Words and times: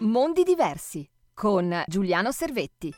Mondi 0.00 0.42
diversi 0.42 1.08
con 1.32 1.82
Giuliano 1.86 2.30
Servetti. 2.30 2.92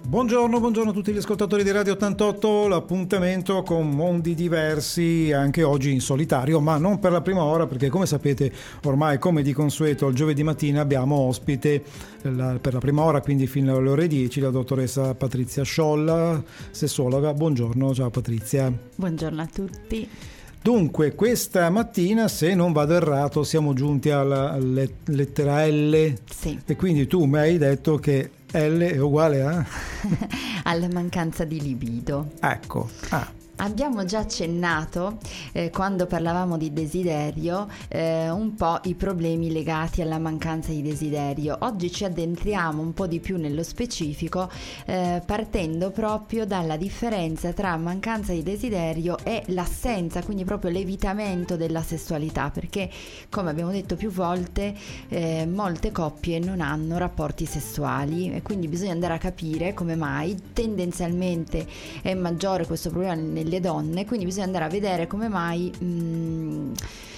Buongiorno, 0.00 0.58
buongiorno 0.58 0.90
a 0.90 0.94
tutti 0.94 1.12
gli 1.12 1.18
ascoltatori 1.18 1.62
di 1.62 1.70
Radio 1.72 1.92
88, 1.92 2.68
l'appuntamento 2.68 3.62
con 3.62 3.90
mondi 3.90 4.34
diversi 4.34 5.30
anche 5.30 5.62
oggi 5.62 5.92
in 5.92 6.00
solitario, 6.00 6.58
ma 6.60 6.78
non 6.78 6.98
per 6.98 7.12
la 7.12 7.20
prima 7.20 7.42
ora 7.42 7.66
perché 7.66 7.90
come 7.90 8.06
sapete 8.06 8.50
ormai 8.84 9.18
come 9.18 9.42
di 9.42 9.52
consueto 9.52 10.08
il 10.08 10.14
giovedì 10.14 10.42
mattina 10.42 10.80
abbiamo 10.80 11.16
ospite 11.16 11.84
la, 12.22 12.58
per 12.58 12.72
la 12.72 12.80
prima 12.80 13.02
ora, 13.02 13.20
quindi 13.20 13.46
fino 13.46 13.76
alle 13.76 13.90
ore 13.90 14.06
10, 14.06 14.40
la 14.40 14.50
dottoressa 14.50 15.14
Patrizia 15.14 15.64
Sciolla, 15.64 16.42
sessuologa. 16.70 17.34
Buongiorno, 17.34 17.92
ciao 17.92 18.08
Patrizia. 18.08 18.72
Buongiorno 18.96 19.42
a 19.42 19.46
tutti. 19.46 20.08
Dunque, 20.64 21.14
questa 21.14 21.68
mattina, 21.68 22.26
se 22.26 22.54
non 22.54 22.72
vado 22.72 22.94
errato, 22.94 23.42
siamo 23.44 23.74
giunti 23.74 24.08
alla 24.08 24.56
lettera 24.56 25.66
L. 25.66 26.14
Sì. 26.24 26.58
E 26.64 26.74
quindi 26.74 27.06
tu 27.06 27.26
mi 27.26 27.36
hai 27.36 27.58
detto 27.58 27.98
che 27.98 28.30
L 28.50 28.78
è 28.78 28.98
uguale 28.98 29.42
a? 29.42 29.62
Alla 30.64 30.88
mancanza 30.90 31.44
di 31.44 31.60
libido. 31.60 32.30
Ecco. 32.40 32.88
Ah. 33.10 33.43
Abbiamo 33.56 34.04
già 34.04 34.18
accennato 34.18 35.18
eh, 35.52 35.70
quando 35.70 36.06
parlavamo 36.06 36.58
di 36.58 36.72
desiderio 36.72 37.68
eh, 37.86 38.28
un 38.28 38.54
po' 38.54 38.80
i 38.84 38.94
problemi 38.94 39.52
legati 39.52 40.02
alla 40.02 40.18
mancanza 40.18 40.72
di 40.72 40.82
desiderio. 40.82 41.58
Oggi 41.60 41.90
ci 41.92 42.04
addentriamo 42.04 42.82
un 42.82 42.92
po' 42.92 43.06
di 43.06 43.20
più 43.20 43.36
nello 43.36 43.62
specifico 43.62 44.50
eh, 44.86 45.22
partendo 45.24 45.92
proprio 45.92 46.46
dalla 46.46 46.76
differenza 46.76 47.52
tra 47.52 47.76
mancanza 47.76 48.32
di 48.32 48.42
desiderio 48.42 49.18
e 49.22 49.44
l'assenza, 49.46 50.22
quindi 50.22 50.44
proprio 50.44 50.72
l'evitamento 50.72 51.56
della 51.56 51.82
sessualità, 51.82 52.50
perché 52.50 52.90
come 53.30 53.50
abbiamo 53.50 53.70
detto 53.70 53.94
più 53.94 54.10
volte 54.10 54.74
eh, 55.08 55.46
molte 55.46 55.92
coppie 55.92 56.40
non 56.40 56.60
hanno 56.60 56.98
rapporti 56.98 57.46
sessuali 57.46 58.32
e 58.32 58.42
quindi 58.42 58.66
bisogna 58.66 58.92
andare 58.92 59.14
a 59.14 59.18
capire 59.18 59.74
come 59.74 59.94
mai 59.94 60.36
tendenzialmente 60.52 61.66
è 62.02 62.14
maggiore 62.14 62.66
questo 62.66 62.90
problema 62.90 63.14
nelle 63.44 63.60
donne, 63.60 64.04
quindi 64.04 64.24
bisogna 64.24 64.46
andare 64.46 64.64
a 64.64 64.68
vedere 64.68 65.06
come 65.06 65.28
mai... 65.28 65.70
Mh, 65.78 65.84
mm, 65.84 66.72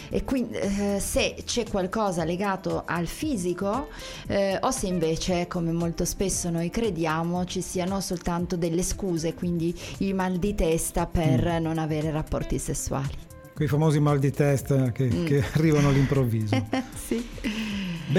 e 0.08 0.22
quindi 0.24 0.54
eh, 0.54 0.98
se 1.00 1.34
c'è 1.44 1.64
qualcosa 1.68 2.24
legato 2.24 2.84
al 2.86 3.06
fisico 3.06 3.88
eh, 4.28 4.56
o 4.60 4.70
se 4.70 4.86
invece 4.86 5.48
come 5.48 5.72
molto 5.72 6.04
spesso 6.04 6.48
noi 6.48 6.70
crediamo 6.70 7.44
ci 7.44 7.60
siano 7.60 8.00
soltanto 8.00 8.56
delle 8.56 8.84
scuse 8.84 9.34
quindi 9.34 9.76
il 9.98 10.14
mal 10.14 10.36
di 10.36 10.54
testa 10.54 11.06
per 11.06 11.58
mm. 11.58 11.62
non 11.62 11.78
avere 11.78 12.12
rapporti 12.12 12.56
sessuali 12.58 13.14
quei 13.52 13.66
famosi 13.68 13.98
mal 13.98 14.18
di 14.18 14.30
testa 14.30 14.92
che, 14.92 15.10
mm. 15.12 15.24
che 15.24 15.42
arrivano 15.54 15.88
all'improvviso 15.88 16.54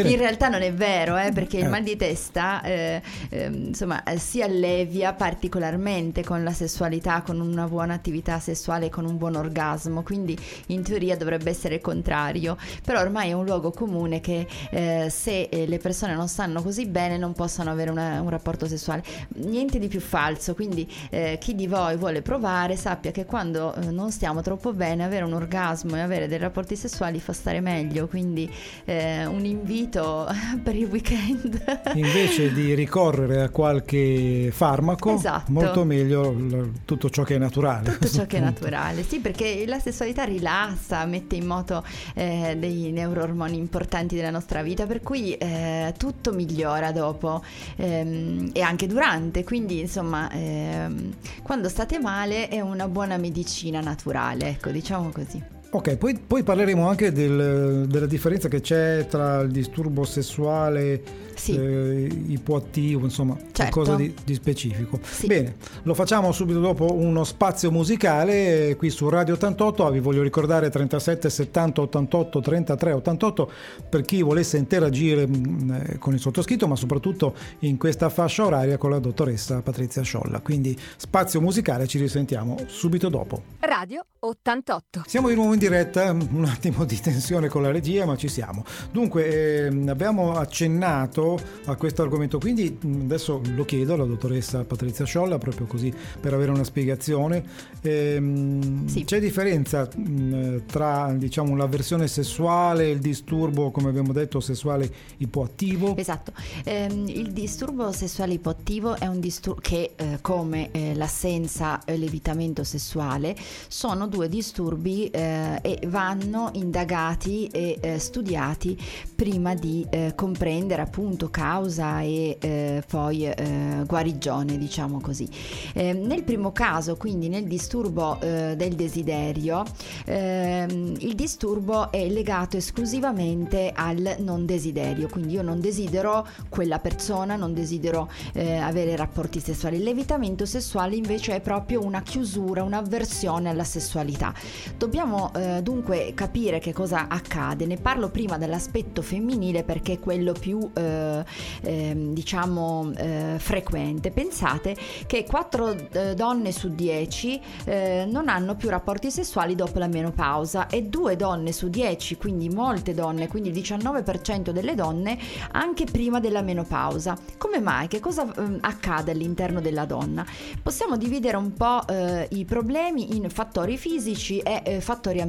Bene. 0.04 0.10
In 0.14 0.20
realtà 0.20 0.48
non 0.50 0.62
è 0.62 0.74
vero, 0.74 1.18
eh, 1.18 1.32
perché 1.32 1.58
eh. 1.58 1.62
il 1.62 1.70
mal 1.70 1.84
di 1.84 1.96
testa 1.96 2.62
eh, 2.62 3.02
ehm, 3.30 3.68
insomma, 3.68 4.04
si 4.18 4.42
allevia 4.42 5.14
particolarmente 5.14 6.24
con 6.24 6.44
la 6.44 6.52
sessualità, 6.52 7.22
con 7.22 7.40
una 7.40 7.68
buona 7.68 7.94
attività 7.94 8.40
sessuale, 8.40 8.90
con 8.90 9.06
un 9.06 9.18
buon 9.18 9.36
orgasmo, 9.36 10.04
quindi 10.04 10.38
in 10.68 10.84
teoria 10.84 11.18
dovrebbe 11.18 11.50
essere 11.50 11.76
il 11.76 11.82
contrario, 11.82 12.58
però 12.84 13.02
ormai 13.02 13.30
è 13.30 13.34
un 13.34 13.46
luogo 13.46 13.72
comune 13.72 14.20
che 14.20 14.48
eh, 14.70 15.08
se 15.10 15.44
eh, 15.44 15.68
le 15.68 15.78
persone 15.78 16.14
non 16.14 16.28
stanno 16.28 16.62
così 16.62 16.86
bene 16.86 17.18
non 17.18 17.34
possono 17.34 17.72
avere 17.72 17.90
una, 17.92 18.22
un 18.22 18.30
rapporto 18.30 18.68
sessuale. 18.68 19.04
Niente 19.36 19.80
di 19.80 19.88
più 19.88 20.00
falso, 20.00 20.54
quindi 20.54 20.90
eh, 21.10 21.38
chi 21.40 21.56
di 21.56 21.68
voi 21.68 21.96
vuole 21.98 22.22
provare 22.22 22.76
sappia 22.76 23.12
che 23.12 23.26
quando 23.26 23.74
non 23.90 24.12
stiamo 24.12 24.42
troppo 24.42 24.74
bene 24.74 25.04
avere 25.04 25.24
un 25.24 25.34
orgasmo 25.34 25.96
e 25.96 26.00
avere 26.00 26.28
dei 26.28 26.38
rapporti 26.38 26.76
sessuali 26.76 27.20
fa 27.20 27.34
stare 27.34 27.60
meglio, 27.62 28.08
quindi 28.08 28.50
un 28.86 29.46
invito 29.46 29.87
invito 29.88 30.28
per 30.62 30.76
il 30.76 30.86
weekend. 30.86 31.82
Invece 31.94 32.52
di 32.52 32.74
ricorrere 32.74 33.42
a 33.42 33.50
qualche 33.50 34.50
farmaco, 34.52 35.16
esatto. 35.16 35.52
molto 35.52 35.84
meglio 35.84 36.72
tutto 36.86 37.10
ciò 37.10 37.24
che 37.24 37.36
è 37.36 37.38
naturale. 37.38 37.94
Tutto 37.94 38.10
ciò 38.10 38.26
che 38.26 38.38
è 38.38 38.42
naturale, 38.42 39.04
sì, 39.04 39.20
perché 39.20 39.66
la 39.66 39.80
sessualità 39.80 40.24
rilassa, 40.26 41.06
mette 41.06 41.36
in 41.36 41.46
moto 41.46 41.84
eh, 42.14 42.56
dei 42.60 42.92
neuroormoni 42.92 43.58
importanti 43.58 44.16
della 44.16 44.30
nostra 44.32 44.62
vita, 44.62 44.86
per 44.86 45.02
cui 45.02 45.34
eh, 45.34 45.94
tutto 45.98 46.34
migliora 46.34 46.92
dopo 46.92 47.44
ehm, 47.78 48.50
e 48.54 48.62
anche 48.62 48.88
durante, 48.88 49.44
quindi 49.44 49.80
insomma 49.80 50.30
ehm, 50.32 51.14
quando 51.42 51.70
state 51.70 52.00
male 52.00 52.50
è 52.50 52.60
una 52.60 52.88
buona 52.88 53.18
medicina 53.18 53.80
naturale, 53.80 54.50
ecco, 54.50 54.70
diciamo 54.70 55.10
così. 55.10 55.56
Ok, 55.70 55.98
poi, 55.98 56.18
poi 56.18 56.44
parleremo 56.44 56.88
anche 56.88 57.12
del, 57.12 57.86
della 57.88 58.06
differenza 58.06 58.48
che 58.48 58.62
c'è 58.62 59.06
tra 59.08 59.42
il 59.42 59.52
disturbo 59.52 60.06
sessuale 60.06 61.26
sì. 61.38 61.56
eh, 61.56 62.10
ipoattivo, 62.28 63.04
insomma, 63.04 63.36
certo. 63.36 63.72
qualcosa 63.72 63.96
di, 63.96 64.14
di 64.24 64.34
specifico. 64.34 65.00
Sì. 65.04 65.28
Bene, 65.28 65.56
lo 65.84 65.94
facciamo 65.94 66.32
subito 66.32 66.60
dopo 66.60 66.94
uno 66.94 67.24
spazio 67.24 67.72
musicale 67.72 68.76
qui 68.78 68.90
su 68.90 69.08
Radio 69.10 69.36
88. 69.36 69.86
Ah, 69.86 69.92
vi 69.92 70.00
voglio 70.00 70.22
ricordare 70.22 70.70
37 70.70 71.30
70 71.30 71.82
88 71.82 72.40
33 72.40 72.92
88 72.94 73.52
per 73.90 74.02
chi 74.02 74.22
volesse 74.22 74.58
interagire 74.58 75.28
mh, 75.28 75.86
eh, 75.90 75.98
con 75.98 76.14
il 76.14 76.20
sottoscritto, 76.20 76.68
ma 76.68 76.76
soprattutto 76.76 77.36
in 77.60 77.78
questa 77.78 78.10
fascia 78.10 78.46
oraria 78.46 78.78
con 78.78 78.90
la 78.90 79.00
dottoressa 79.00 79.62
Patrizia 79.62 80.02
Sciolla. 80.02 80.40
Quindi 80.40 80.78
spazio 80.96 81.42
musicale, 81.42 81.88
ci 81.88 82.00
risentiamo 82.00 82.58
subito 82.68 83.10
dopo. 83.10 83.44
Radio 83.60 84.06
88. 84.20 85.04
Siamo 85.06 85.30
di 85.30 85.36
nuovo 85.36 85.54
in 85.54 85.60
diretta, 85.60 85.67
un 85.68 86.46
attimo 86.46 86.86
di 86.86 87.00
tensione 87.00 87.48
con 87.48 87.62
la 87.62 87.72
regia, 87.72 88.06
ma 88.06 88.16
ci 88.16 88.28
siamo. 88.28 88.64
Dunque, 88.92 89.68
eh, 89.68 89.90
abbiamo 89.90 90.34
accennato 90.34 91.40
a 91.66 91.76
questo 91.76 92.02
argomento. 92.02 92.40
Quindi 92.40 92.78
adesso 92.84 93.42
lo 93.54 93.66
chiedo 93.66 93.94
alla 93.94 94.06
dottoressa 94.06 94.64
Patrizia 94.64 95.06
Sciolla, 95.06 95.38
proprio 95.38 95.66
così 95.66 95.94
per 96.20 96.34
avere 96.34 96.52
una 96.52 96.64
spiegazione. 96.64 97.44
Ehm, 97.82 98.88
sì. 98.88 99.04
C'è 99.04 99.20
differenza 99.20 99.88
mh, 99.94 100.66
tra 100.66 101.14
diciamo, 101.14 101.56
l'avversione 101.56 102.08
sessuale 102.08 102.86
e 102.86 102.92
il 102.92 103.00
disturbo, 103.00 103.72
come 103.72 103.90
abbiamo 103.90 104.14
detto, 104.14 104.40
sessuale 104.40 104.90
ipoattivo? 105.18 105.96
Esatto. 105.96 106.32
Ehm, 106.64 107.08
il 107.08 107.32
disturbo 107.32 107.92
sessuale 107.92 108.34
ipoattivo 108.34 108.96
è 108.96 109.08
un 109.08 109.20
disturbo 109.20 109.60
che, 109.62 109.94
eh, 109.96 110.20
come 110.22 110.72
eh, 110.72 110.94
l'assenza 110.96 111.84
e 111.86 111.98
l'evitamento 111.98 112.64
sessuale, 112.64 113.36
sono 113.68 114.08
due 114.08 114.30
disturbi 114.30 115.10
eh, 115.10 115.47
e 115.62 115.80
vanno 115.88 116.50
indagati 116.54 117.48
e 117.48 117.78
eh, 117.80 118.00
studiati 118.00 118.78
prima 119.16 119.56
di 119.56 119.86
eh, 119.90 120.14
comprendere 120.16 120.82
appunto 120.82 121.30
causa 121.30 122.02
e 122.02 122.38
eh, 122.40 122.84
poi 122.88 123.26
eh, 123.26 123.84
guarigione, 123.86 124.58
diciamo 124.58 125.00
così. 125.00 125.28
Eh, 125.74 125.94
nel 125.94 126.24
primo 126.24 126.52
caso, 126.52 126.96
quindi 126.98 127.30
nel 127.30 127.46
disturbo 127.46 128.20
eh, 128.22 128.56
del 128.56 128.76
desiderio, 128.76 129.64
ehm, 130.06 130.96
il 131.00 131.16
disturbo 131.16 131.92
è 131.92 132.08
legato 132.08 132.58
esclusivamente 132.58 133.72
al 133.74 134.18
non 134.20 134.46
desiderio, 134.46 135.08
quindi 135.08 135.34
io 135.34 135.42
non 135.42 135.60
desidero 135.60 136.28
quella 136.50 136.80
persona, 136.80 137.36
non 137.36 137.54
desidero 137.54 138.10
eh, 138.34 138.58
avere 138.58 138.96
rapporti 138.96 139.40
sessuali. 139.40 139.82
L'evitamento 139.82 140.46
sessuale 140.46 140.96
invece 140.96 141.36
è 141.36 141.42
proprio 141.42 141.84
una 141.84 142.02
chiusura, 142.02 142.64
un'avversione 142.64 143.50
alla 143.50 143.64
sessualità. 143.64 144.34
Dobbiamo 144.78 145.32
eh, 145.38 145.62
dunque 145.62 146.14
capire 146.16 146.60
che 146.60 146.74
cosa 146.74 147.08
accade. 147.08 147.66
Ne 147.66 147.78
parlo 147.78 148.10
prima 148.10 148.38
dell'aspetto 148.38 149.02
femminile 149.02 149.64
perché 149.64 149.94
è 149.94 150.00
quello 150.00 150.34
più 150.34 150.70
eh, 150.74 151.24
eh, 151.62 151.96
diciamo 152.12 152.92
eh, 152.96 153.36
frequente. 153.38 154.12
Pensate 154.12 154.76
che 155.06 155.26
4 155.26 155.90
eh, 155.92 156.14
donne 156.16 156.52
su 156.52 156.74
10 156.74 157.42
eh, 157.66 158.08
non 158.10 158.30
hanno 158.30 158.56
più 158.56 158.70
rapporti 158.70 159.12
sessuali 159.12 159.56
dopo 159.56 159.80
la 159.80 159.88
menopausa 159.88 160.68
e 160.68 160.84
2 160.84 161.16
donne 161.16 161.52
su 161.52 161.70
10, 161.70 162.18
quindi 162.18 162.50
molte 162.50 162.94
donne, 162.94 163.28
quindi 163.28 163.50
il 163.50 163.56
19% 163.56 164.50
delle 164.50 164.76
donne 164.76 165.18
anche 165.52 165.86
prima 165.86 166.20
della 166.20 166.42
menopausa. 166.42 167.16
Come 167.38 167.60
mai? 167.60 167.88
Che 167.88 168.00
cosa 168.00 168.32
ehm, 168.36 168.58
accade 168.62 169.12
all'interno 169.12 169.62
della 169.62 169.86
donna? 169.86 170.26
Possiamo 170.62 170.98
dividere 170.98 171.38
un 171.38 171.54
po' 171.54 171.88
eh, 171.88 172.28
i 172.32 172.46
problemi 172.46 173.16
in 173.16 173.30
fattori 173.30 173.78
fisici 173.78 174.40
e 174.40 174.82
fattori 174.82 175.20
ambientali 175.20 175.27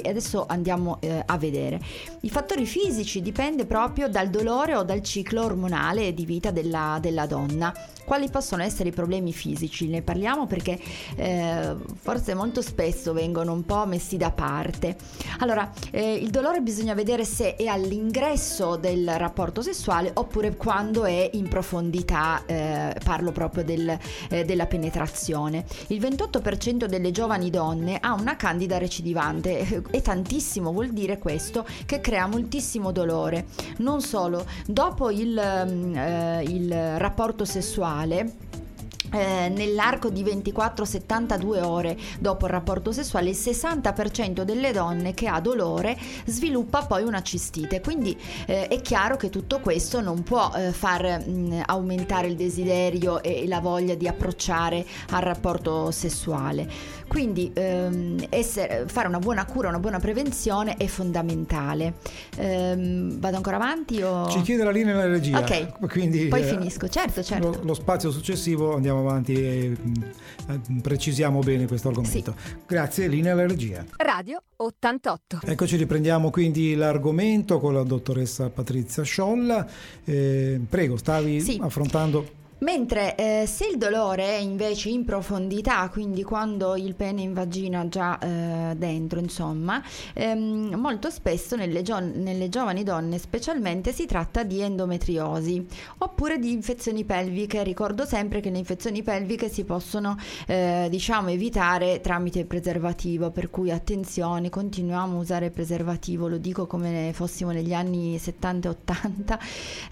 e 0.00 0.08
adesso 0.08 0.46
andiamo 0.48 0.98
a 1.26 1.38
vedere. 1.38 1.80
I 2.20 2.30
fattori 2.30 2.66
fisici 2.66 3.22
dipende 3.22 3.64
proprio 3.64 4.08
dal 4.08 4.28
dolore 4.28 4.76
o 4.76 4.82
dal 4.82 5.02
ciclo 5.02 5.44
ormonale 5.44 6.12
di 6.14 6.24
vita 6.24 6.50
della, 6.50 6.98
della 7.00 7.26
donna. 7.26 7.72
Quali 8.04 8.28
possono 8.28 8.64
essere 8.64 8.88
i 8.88 8.92
problemi 8.92 9.32
fisici? 9.32 9.86
Ne 9.86 10.02
parliamo 10.02 10.46
perché 10.46 10.78
eh, 11.14 11.76
forse 11.94 12.34
molto 12.34 12.60
spesso 12.60 13.12
vengono 13.12 13.52
un 13.52 13.64
po' 13.64 13.86
messi 13.86 14.16
da 14.16 14.32
parte. 14.32 14.96
Allora, 15.38 15.70
eh, 15.92 16.14
il 16.14 16.30
dolore 16.30 16.60
bisogna 16.60 16.94
vedere 16.94 17.24
se 17.24 17.54
è 17.54 17.66
all'ingresso 17.66 18.74
del 18.74 19.08
rapporto 19.16 19.62
sessuale 19.62 20.10
oppure 20.14 20.56
quando 20.56 21.04
è 21.04 21.30
in 21.34 21.48
profondità, 21.48 22.42
eh, 22.46 22.96
parlo 23.04 23.30
proprio 23.30 23.62
del, 23.62 23.96
eh, 24.28 24.44
della 24.44 24.66
penetrazione. 24.66 25.64
Il 25.88 26.00
28% 26.00 26.86
delle 26.86 27.12
giovani 27.12 27.48
donne 27.48 27.98
ha 28.00 28.14
una 28.14 28.34
candida 28.34 28.78
recidiva 28.78 29.19
derivante 29.20 29.82
e 29.90 30.00
tantissimo 30.00 30.72
vuol 30.72 30.90
dire 30.90 31.18
questo 31.18 31.66
che 31.84 32.00
crea 32.00 32.26
moltissimo 32.26 32.90
dolore. 32.90 33.46
Non 33.78 34.00
solo, 34.00 34.46
dopo 34.66 35.10
il, 35.10 35.64
mm, 35.68 35.94
eh, 35.96 36.42
il 36.44 36.98
rapporto 36.98 37.44
sessuale 37.44 38.48
eh, 39.12 39.48
nell'arco 39.48 40.10
di 40.10 40.22
24-72 40.22 41.62
ore 41.62 41.96
dopo 42.18 42.46
il 42.46 42.52
rapporto 42.52 42.92
sessuale 42.92 43.30
il 43.30 43.36
60% 43.36 44.42
delle 44.42 44.72
donne 44.72 45.14
che 45.14 45.26
ha 45.26 45.40
dolore 45.40 45.96
sviluppa 46.24 46.84
poi 46.84 47.02
una 47.02 47.22
cistite 47.22 47.80
quindi 47.80 48.16
eh, 48.46 48.68
è 48.68 48.80
chiaro 48.80 49.16
che 49.16 49.30
tutto 49.30 49.60
questo 49.60 50.00
non 50.00 50.22
può 50.22 50.50
eh, 50.54 50.72
far 50.72 51.26
mh, 51.26 51.62
aumentare 51.66 52.28
il 52.28 52.36
desiderio 52.36 53.22
e 53.22 53.46
la 53.46 53.60
voglia 53.60 53.94
di 53.94 54.08
approcciare 54.08 54.84
al 55.10 55.22
rapporto 55.22 55.90
sessuale 55.90 56.98
quindi 57.10 57.50
ehm, 57.52 58.24
essere, 58.28 58.84
fare 58.86 59.08
una 59.08 59.18
buona 59.18 59.44
cura, 59.44 59.66
una 59.66 59.80
buona 59.80 59.98
prevenzione 59.98 60.76
è 60.76 60.86
fondamentale. 60.86 61.94
Ehm, 62.36 63.18
vado 63.18 63.34
ancora 63.34 63.56
avanti? 63.56 64.00
O... 64.00 64.30
Ci 64.30 64.42
chiede 64.42 64.62
la 64.62 64.70
linea 64.70 64.94
della 64.94 65.08
regia. 65.08 65.40
Ok, 65.40 65.88
quindi, 65.88 66.26
poi 66.26 66.42
eh, 66.42 66.44
finisco, 66.44 66.88
certo, 66.88 67.24
certo. 67.24 67.48
Lo, 67.48 67.58
lo, 67.64 67.74
spazio 67.74 68.12
successivo 68.12 68.76
andiamo 68.76 68.99
avanti 69.00 69.34
e 69.34 69.76
eh, 70.48 70.60
precisiamo 70.80 71.40
bene 71.40 71.66
questo 71.66 71.88
argomento. 71.88 72.34
Sì. 72.36 72.54
Grazie, 72.66 73.08
linea 73.08 73.34
della 73.34 73.48
regia. 73.48 73.84
Radio 73.96 74.42
88. 74.56 75.40
Eccoci, 75.44 75.76
riprendiamo 75.76 76.30
quindi 76.30 76.74
l'argomento 76.74 77.58
con 77.58 77.74
la 77.74 77.82
dottoressa 77.82 78.48
Patrizia 78.50 79.02
Sciolla. 79.02 79.66
Eh, 80.04 80.60
prego, 80.68 80.96
stavi 80.96 81.40
sì. 81.40 81.58
affrontando 81.62 82.38
Mentre 82.60 83.14
eh, 83.14 83.46
se 83.46 83.66
il 83.66 83.78
dolore 83.78 84.24
è 84.24 84.36
invece 84.36 84.90
in 84.90 85.04
profondità, 85.04 85.88
quindi 85.88 86.22
quando 86.22 86.76
il 86.76 86.94
pene 86.94 87.22
in 87.22 87.32
vagina 87.32 87.88
già 87.88 88.18
eh, 88.18 88.74
dentro, 88.76 89.18
insomma, 89.18 89.82
ehm, 90.12 90.74
molto 90.74 91.08
spesso 91.08 91.56
nelle, 91.56 91.80
gio- 91.80 92.00
nelle, 92.00 92.50
giovani 92.50 92.82
donne 92.82 93.16
specialmente 93.18 93.92
si 93.92 94.04
tratta 94.04 94.42
di 94.42 94.60
endometriosi 94.60 95.66
oppure 95.98 96.38
di 96.38 96.52
infezioni 96.52 97.04
pelviche. 97.04 97.62
Ricordo 97.62 98.04
sempre 98.04 98.40
che 98.40 98.50
le 98.50 98.58
infezioni 98.58 99.02
pelviche 99.02 99.48
si 99.48 99.64
possono 99.64 100.16
eh, 100.46 100.88
diciamo 100.90 101.30
evitare 101.30 102.00
tramite 102.02 102.44
preservativo, 102.44 103.30
per 103.30 103.48
cui 103.48 103.70
attenzione, 103.70 104.50
continuiamo 104.50 105.16
a 105.16 105.20
usare 105.20 105.50
preservativo, 105.50 106.28
lo 106.28 106.36
dico 106.36 106.66
come 106.66 107.12
fossimo 107.14 107.52
negli 107.52 107.72
anni 107.72 108.18
70 108.18 108.68
e 108.68 108.70
80. 108.70 109.38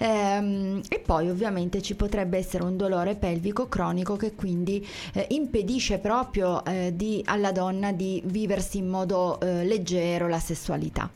Ehm, 0.00 0.80
e 0.88 0.98
poi 0.98 1.30
ovviamente 1.30 1.80
ci 1.80 1.94
potrebbe 1.94 2.36
essere 2.36 2.56
essere 2.58 2.64
un 2.64 2.76
dolore 2.76 3.14
pelvico 3.14 3.68
cronico 3.68 4.16
che 4.16 4.34
quindi 4.34 4.84
eh, 5.12 5.26
impedisce 5.30 5.98
proprio 5.98 6.64
eh, 6.64 6.92
di, 6.94 7.22
alla 7.24 7.52
donna 7.52 7.92
di 7.92 8.20
viversi 8.24 8.78
in 8.78 8.88
modo 8.88 9.38
eh, 9.40 9.64
leggero 9.64 10.26
la 10.28 10.40
sessualità. 10.40 11.08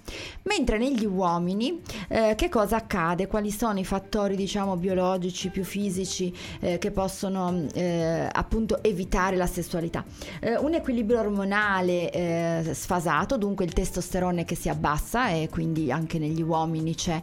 Mentre 0.42 0.78
negli 0.78 1.04
uomini 1.04 1.80
eh, 2.08 2.34
che 2.36 2.48
cosa 2.48 2.76
accade? 2.76 3.26
Quali 3.26 3.50
sono 3.50 3.78
i 3.78 3.84
fattori 3.84 4.36
diciamo 4.36 4.76
biologici 4.76 5.50
più 5.50 5.64
fisici 5.64 6.32
eh, 6.60 6.78
che 6.78 6.90
possono 6.90 7.66
eh, 7.74 8.28
appunto 8.30 8.82
evitare 8.82 9.36
la 9.36 9.46
sessualità? 9.46 10.04
un 10.42 10.74
equilibrio 10.74 11.20
ormonale 11.20 12.70
sfasato, 12.72 13.36
dunque 13.36 13.64
il 13.64 13.72
testosterone 13.72 14.44
che 14.44 14.54
si 14.54 14.68
abbassa 14.68 15.30
e 15.30 15.48
quindi 15.50 15.90
anche 15.90 16.18
negli 16.18 16.42
uomini 16.42 16.94
c'è 16.94 17.20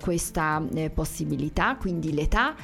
questa 0.00 0.62
possibilità, 0.92 1.76
quindi 1.76 2.12
l'età, 2.12 2.54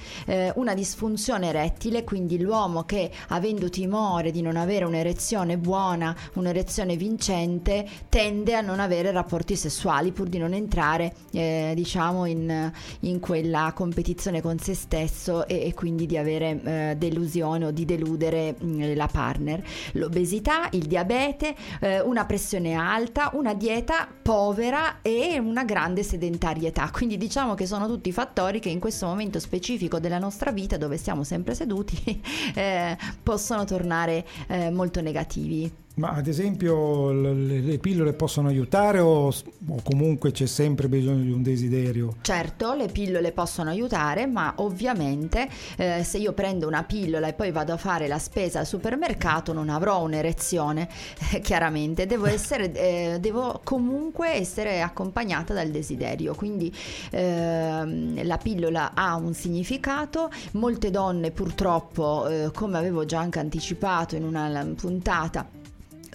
una 0.54 0.75
disfunzione 0.75 0.85
disfunzione 0.86 1.48
erettile, 1.48 2.04
quindi 2.04 2.40
l'uomo 2.40 2.84
che 2.84 3.10
avendo 3.28 3.68
timore 3.68 4.30
di 4.30 4.40
non 4.40 4.56
avere 4.56 4.84
un'erezione 4.84 5.58
buona, 5.58 6.14
un'erezione 6.34 6.96
vincente, 6.96 7.84
tende 8.08 8.54
a 8.54 8.60
non 8.60 8.78
avere 8.78 9.10
rapporti 9.10 9.56
sessuali 9.56 10.12
pur 10.12 10.28
di 10.28 10.38
non 10.38 10.52
entrare 10.52 11.12
eh, 11.32 11.72
diciamo 11.74 12.24
in, 12.26 12.70
in, 13.00 13.18
quella 13.18 13.72
competizione 13.74 14.40
con 14.40 14.58
se 14.60 14.74
stesso 14.74 15.48
e, 15.48 15.66
e 15.66 15.74
quindi 15.74 16.06
di 16.06 16.16
avere 16.16 16.62
eh, 16.62 16.94
delusione 16.96 17.64
o 17.64 17.70
di 17.72 17.84
deludere 17.84 18.54
mh, 18.56 18.66
mm, 18.66 18.94
la 18.94 19.08
partner. 19.08 19.62
L'obesità, 19.92 20.68
il 20.70 20.86
diabete, 20.86 21.56
eh, 21.80 22.00
una 22.00 22.24
pressione 22.26 22.74
alta, 22.74 23.30
una 23.32 23.54
dieta 23.54 24.06
povera 24.22 25.02
e 25.02 25.40
una 25.40 25.64
grande 25.64 26.04
sedentarietà. 26.04 26.90
Quindi 26.92 27.16
diciamo 27.16 27.54
che 27.54 27.66
sono 27.66 27.88
tutti 27.88 28.12
fattori 28.12 28.60
che 28.60 28.68
in 28.68 28.78
questo 28.78 29.06
momento 29.06 29.40
specifico 29.40 29.98
della 29.98 30.18
nostra 30.18 30.52
vita 30.52 30.75
dove 30.76 30.96
siamo 30.96 31.25
sempre 31.25 31.55
seduti 31.55 32.20
eh, 32.55 32.96
possono 33.23 33.64
tornare 33.64 34.25
eh, 34.49 34.70
molto 34.70 35.00
negativi. 35.00 35.84
Ma 35.96 36.10
ad 36.10 36.26
esempio 36.26 37.10
le, 37.10 37.32
le 37.32 37.78
pillole 37.78 38.12
possono 38.12 38.48
aiutare 38.48 38.98
o, 38.98 39.28
o, 39.28 39.82
comunque 39.82 40.31
c'è 40.31 40.44
sempre 40.44 40.88
bisogno 40.88 41.22
di 41.22 41.31
un 41.31 41.43
desiderio? 41.43 42.16
Certo, 42.20 42.75
le 42.75 42.88
pillole 42.88 43.32
possono 43.32 43.70
aiutare, 43.70 44.26
ma 44.26 44.52
ovviamente 44.56 45.48
eh, 45.78 46.04
se 46.04 46.19
io 46.19 46.34
prendo 46.34 46.66
una 46.66 46.82
pillola 46.82 47.28
e 47.28 47.32
poi 47.32 47.50
vado 47.50 47.72
a 47.72 47.78
fare 47.78 48.08
la 48.08 48.19
spesa 48.19 48.58
al 48.58 48.66
supermercato 48.66 49.54
non 49.54 49.70
avrò 49.70 50.02
un'erezione, 50.02 50.87
eh, 51.32 51.40
chiaramente, 51.40 52.04
devo, 52.04 52.26
essere, 52.26 52.70
eh, 52.72 53.16
devo 53.19 53.62
comunque 53.64 54.34
essere 54.34 54.82
accompagnata 54.82 55.54
dal 55.54 55.70
desiderio, 55.70 56.34
quindi 56.34 56.70
ehm, 57.10 58.22
la 58.22 58.37
pillola 58.37 58.90
ha 58.93 59.14
un 59.14 59.32
significato, 59.32 60.31
molte 60.52 60.90
donne 60.90 61.31
purtroppo, 61.31 62.28
eh, 62.28 62.50
come 62.52 62.76
avevo 62.76 63.06
già 63.06 63.19
anche 63.19 63.38
anticipato 63.38 64.14
in 64.14 64.25
una 64.25 64.75
puntata, 64.76 65.64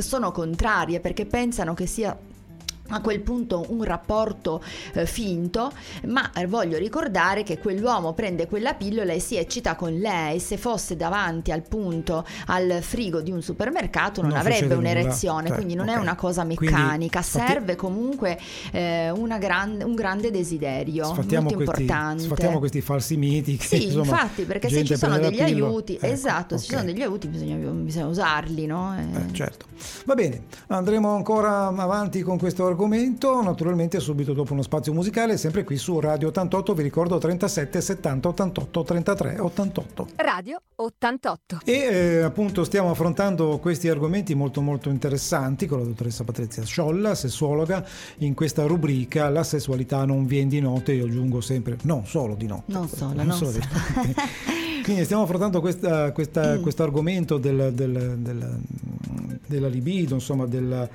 sono 0.01 0.31
contrarie 0.31 0.99
perché 0.99 1.25
pensano 1.25 1.73
che 1.73 1.85
sia 1.85 2.17
a 2.97 3.01
quel 3.01 3.21
punto 3.21 3.65
un 3.69 3.83
rapporto 3.83 4.61
eh, 4.93 5.05
finto, 5.05 5.71
ma 6.07 6.31
eh, 6.33 6.45
voglio 6.47 6.77
ricordare 6.77 7.43
che 7.43 7.57
quell'uomo 7.57 8.13
prende 8.13 8.47
quella 8.47 8.73
pillola 8.73 9.13
e 9.13 9.19
si 9.19 9.37
eccita 9.37 9.75
con 9.75 9.93
lei, 9.93 10.39
se 10.39 10.57
fosse 10.57 10.95
davanti 10.95 11.51
al 11.51 11.61
punto 11.61 12.25
al 12.47 12.79
frigo 12.81 13.21
di 13.21 13.31
un 13.31 13.41
supermercato 13.41 14.21
non, 14.21 14.31
non 14.31 14.39
avrebbe 14.39 14.73
un'erezione, 14.73 15.47
cioè, 15.47 15.55
quindi 15.55 15.75
non 15.75 15.87
okay. 15.87 15.99
è 15.99 16.01
una 16.01 16.15
cosa 16.15 16.43
meccanica, 16.43 17.21
quindi, 17.21 17.47
serve 17.47 17.75
comunque 17.75 18.37
eh, 18.71 19.11
gran, 19.39 19.81
un 19.83 19.95
grande 19.95 20.31
desiderio, 20.31 21.05
sfatiamo 21.05 21.49
molto 21.49 21.63
questi, 21.63 21.81
importante. 21.81 22.23
Sfatiamo 22.23 22.59
questi 22.59 22.81
falsi 22.81 23.17
miti. 23.17 23.57
Che, 23.57 23.65
sì, 23.65 23.85
insomma, 23.85 24.03
infatti, 24.03 24.43
perché 24.43 24.69
se 24.69 24.83
ci 24.83 24.97
sono 24.97 25.17
degli 25.17 25.41
aiuti, 25.41 25.95
ecco, 25.95 26.05
esatto, 26.05 26.55
okay. 26.55 26.57
se 26.57 26.65
ci 26.65 26.71
sono 26.71 26.83
degli 26.83 27.01
aiuti 27.01 27.27
bisogna, 27.27 27.55
bisogna 27.55 28.07
usarli, 28.07 28.65
no? 28.65 28.95
Eh, 28.97 29.33
certo. 29.33 29.65
Va 30.05 30.15
bene, 30.15 30.43
andremo 30.67 31.15
ancora 31.15 31.67
avanti 31.67 32.21
con 32.21 32.37
questo 32.37 32.65
argomento 32.65 32.80
argomento, 32.81 33.43
naturalmente 33.43 33.99
subito 33.99 34.33
dopo 34.33 34.53
uno 34.53 34.63
spazio 34.63 34.91
musicale, 34.91 35.37
sempre 35.37 35.63
qui 35.63 35.77
su 35.77 35.99
Radio 35.99 36.29
88, 36.29 36.73
vi 36.73 36.81
ricordo 36.81 37.19
37 37.19 37.79
70 37.79 38.27
88 38.29 38.83
33 38.83 39.39
88. 39.39 40.07
Radio 40.15 40.61
88. 40.77 41.59
E 41.63 41.71
eh, 41.73 42.21
appunto 42.21 42.63
stiamo 42.63 42.89
affrontando 42.89 43.59
questi 43.59 43.87
argomenti 43.87 44.33
molto 44.33 44.61
molto 44.61 44.89
interessanti 44.89 45.67
con 45.67 45.77
la 45.77 45.85
dottoressa 45.85 46.23
Patrizia 46.23 46.63
Sciolla, 46.63 47.13
sessuologa, 47.13 47.85
in 48.19 48.33
questa 48.33 48.65
rubrica 48.65 49.29
La 49.29 49.43
sessualità 49.43 50.03
non 50.05 50.25
viene 50.25 50.49
di 50.49 50.59
notte, 50.59 50.93
io 50.93 51.05
aggiungo 51.05 51.39
sempre 51.39 51.77
non 51.83 52.07
solo 52.07 52.33
di 52.33 52.47
notte. 52.47 52.71
Non 52.73 52.87
solo, 52.87 53.13
non, 53.13 53.27
non 53.27 53.37
solo. 53.37 53.51
solo. 53.51 53.65
Quindi 54.83 55.03
stiamo 55.03 55.21
affrontando 55.21 55.61
questa, 55.61 56.11
questa, 56.13 56.57
mm. 56.57 56.61
questo 56.63 56.81
argomento 56.81 57.37
del, 57.37 57.71
del, 57.73 58.17
del, 58.17 58.59
della 59.45 59.67
libido, 59.67 60.15
insomma, 60.15 60.47
della 60.47 60.89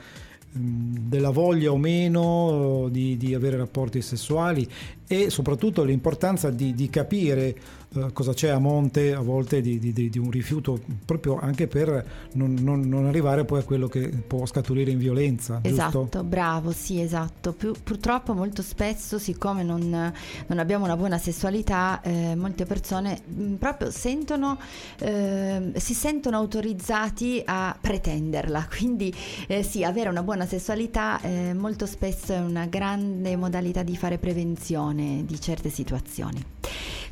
della 0.59 1.31
voglia 1.31 1.71
o 1.71 1.77
meno 1.77 2.89
di, 2.91 3.17
di, 3.17 3.35
avere 3.35 3.57
rapporti 3.57 4.01
sessuali 4.01 4.67
e 5.07 5.31
soprattutto 5.31 5.85
l'importanza 5.85 6.51
di, 6.51 6.75
di 6.75 6.91
capire 6.91 7.55
eh, 7.95 8.13
cosa 8.13 8.33
c'è 8.33 8.49
a 8.49 8.59
monte 8.59 9.15
a 9.15 9.21
volte 9.21 9.61
di, 9.61 9.79
di, 9.79 9.93
di 9.93 10.19
un 10.19 10.31
rifiuto 10.31 10.81
proprio 11.05 11.39
anche 11.39 11.69
per 11.69 12.29
non, 12.33 12.57
non, 12.61 12.81
non, 12.81 13.07
arrivare 13.07 13.45
poi 13.45 13.61
a 13.61 13.63
quello 13.63 13.87
che 13.87 14.09
può 14.09 14.45
scaturire 14.47 14.91
in 14.91 14.99
violenza. 14.99 15.61
Esatto, 15.63 16.03
giusto? 16.03 16.25
bravo, 16.25 16.73
sì, 16.73 17.01
esatto. 17.01 17.53
Più, 17.53 17.73
purtroppo 17.83 18.35
molto 18.35 18.63
spesso, 18.63 19.19
siccome 19.19 19.63
non, 19.63 20.13
non 20.47 20.59
abbiamo 20.59 20.85
una 20.85 20.97
buona 20.97 21.19
sessualità, 21.19 22.01
eh, 22.03 22.35
molte 22.35 22.65
persone 22.65 23.21
mm, 23.31 23.55
proprio 23.55 23.91
sentono, 23.91 24.59
eh, 24.99 25.73
si 25.77 25.95
sentono 25.95 26.37
autorizzati 26.37 27.43
a 27.45 27.77
pretenderla. 27.81 28.67
Quindi 28.77 29.15
eh, 29.47 29.63
sì, 29.63 29.85
avere 29.85 30.09
una 30.09 30.23
buona 30.23 30.47
sessualità 30.47 31.21
eh, 31.21 31.55
molto 31.55 31.87
spesso 31.87 32.33
è 32.33 32.41
una 32.41 32.67
grande 32.67 33.37
modalità 33.37 33.83
di 33.83 33.97
fare 33.97 34.19
prevenzione 34.19 34.96
di 35.25 35.41
certe 35.41 35.69
situazioni. 35.69 36.45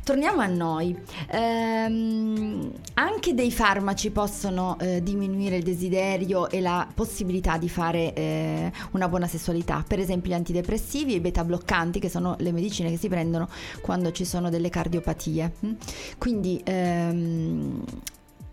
Torniamo 0.05 0.41
a 0.41 0.45
noi. 0.45 0.95
Ehm, 1.31 2.71
anche 2.93 3.33
dei 3.33 3.51
farmaci 3.51 4.11
possono 4.11 4.77
eh, 4.79 5.01
diminuire 5.01 5.55
il 5.55 5.63
desiderio 5.63 6.47
e 6.47 6.61
la 6.61 6.87
possibilità 6.93 7.57
di 7.57 7.67
fare 7.69 8.13
eh, 8.13 8.71
una 8.91 9.09
buona 9.09 9.25
sessualità. 9.25 9.83
Per 9.87 9.97
esempio 9.97 10.29
gli 10.29 10.35
antidepressivi 10.35 11.13
e 11.13 11.15
i 11.15 11.19
beta 11.21 11.43
bloccanti, 11.43 11.99
che 11.99 12.09
sono 12.09 12.35
le 12.37 12.51
medicine 12.51 12.91
che 12.91 12.97
si 12.97 13.09
prendono 13.09 13.49
quando 13.81 14.11
ci 14.11 14.25
sono 14.25 14.51
delle 14.51 14.69
cardiopatie. 14.69 15.53
Mm? 15.65 15.71
Quindi 16.19 16.61
ehm, 16.63 17.83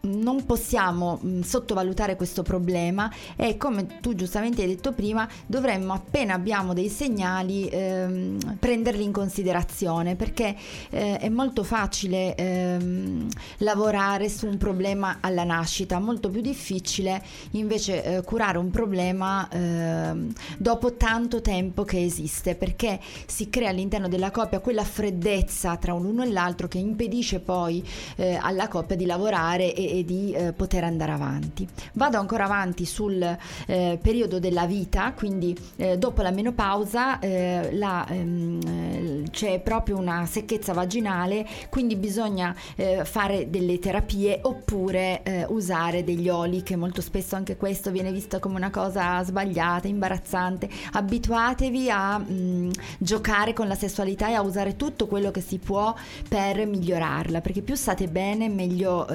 non 0.03 0.45
possiamo 0.47 1.19
mh, 1.21 1.41
sottovalutare 1.41 2.17
questo 2.17 2.43
problema 2.43 3.11
e 3.37 3.57
come 3.57 4.01
tu 4.01 4.15
giustamente 4.15 4.63
hai 4.63 4.69
detto 4.69 4.93
prima 4.93 5.29
dovremmo 5.47 5.93
appena 5.93 6.35
abbiamo 6.35 6.73
dei 6.73 6.89
segnali 6.89 7.69
ehm, 7.69 8.57
prenderli 8.59 9.05
in 9.05 9.13
considerazione 9.13 10.17
perché 10.17 10.57
eh, 10.91 11.19
è 11.19 11.29
molto 11.29 11.63
facile 11.63 12.35
ehm, 12.35 13.29
lavorare 13.59 14.29
su 14.29 14.47
un 14.47 14.57
problema 14.59 15.19
alla 15.21 15.45
nascita 15.45 16.01
molto 16.01 16.31
più 16.31 16.41
difficile 16.41 17.23
invece 17.53 18.03
eh, 18.03 18.23
curare 18.23 18.59
un 18.59 18.71
problema 18.71 19.49
ehm, 19.51 20.33
dopo 20.59 20.95
tanto 20.97 21.41
tempo 21.41 21.85
che 21.85 22.03
esiste 22.03 22.57
perché 22.57 22.99
si 23.27 23.49
crea 23.49 23.69
all'interno 23.69 24.09
della 24.09 24.33
coppia 24.33 24.59
quella 24.59 24.85
freddezza 24.85 25.77
tra 25.77 25.93
l'uno 25.93 26.25
e 26.25 26.31
l'altro 26.31 26.67
che 26.67 26.79
impedisce 26.79 27.39
poi 27.39 27.87
eh, 28.17 28.35
alla 28.41 28.67
coppia 28.67 28.97
di 28.97 29.07
lavorare 29.07 29.75
e, 29.75 29.91
e 29.93 30.05
di 30.05 30.33
eh, 30.33 30.53
poter 30.53 30.85
andare 30.85 31.13
avanti. 31.13 31.69
Vado 31.93 32.19
ancora 32.19 32.45
avanti 32.45 32.87
sul 32.87 33.21
eh, 33.67 33.99
periodo 34.01 34.39
della 34.39 34.65
vita, 34.65 35.13
quindi 35.13 35.55
eh, 35.77 35.99
dopo 35.99 36.23
la 36.23 36.31
menopausa 36.31 37.19
eh, 37.19 37.69
la, 37.73 38.07
ehm, 38.09 38.61
eh, 38.67 39.23
c'è 39.31 39.61
proprio 39.61 39.99
una 39.99 40.25
secchezza 40.25 40.73
vaginale, 40.73 41.47
quindi 41.69 41.97
bisogna 41.97 42.55
eh, 42.77 43.05
fare 43.05 43.51
delle 43.51 43.79
terapie 43.79 44.41
oppure 44.43 45.23
usare 45.49 46.05
degli 46.05 46.29
oli 46.29 46.63
che 46.63 46.77
molto 46.77 47.01
spesso 47.01 47.37
anche 47.37 47.57
questo 47.57 47.91
viene 47.91 48.13
visto 48.13 48.39
come 48.39 48.57
una 48.57 48.71
cosa 48.71 49.23
sbagliata, 49.23 49.89
imbarazzante. 49.89 50.69
Abituatevi 50.93 51.91
a 51.91 52.19
mh, 52.19 52.33
mm, 52.33 52.71
giocare 52.99 53.53
con 53.53 53.69
la 53.69 53.75
sessualità 53.75 54.29
e 54.29 54.35
a 54.35 54.43
usare 54.43 54.77
tutto 54.77 55.07
quello 55.07 55.31
che 55.31 55.41
si 55.41 55.59
può 55.59 55.95
per 56.29 56.67
migliorarla, 56.67 57.41
perché 57.41 57.63
più 57.63 57.75
state 57.75 58.09
bene 58.09 58.49
meglio 58.49 59.07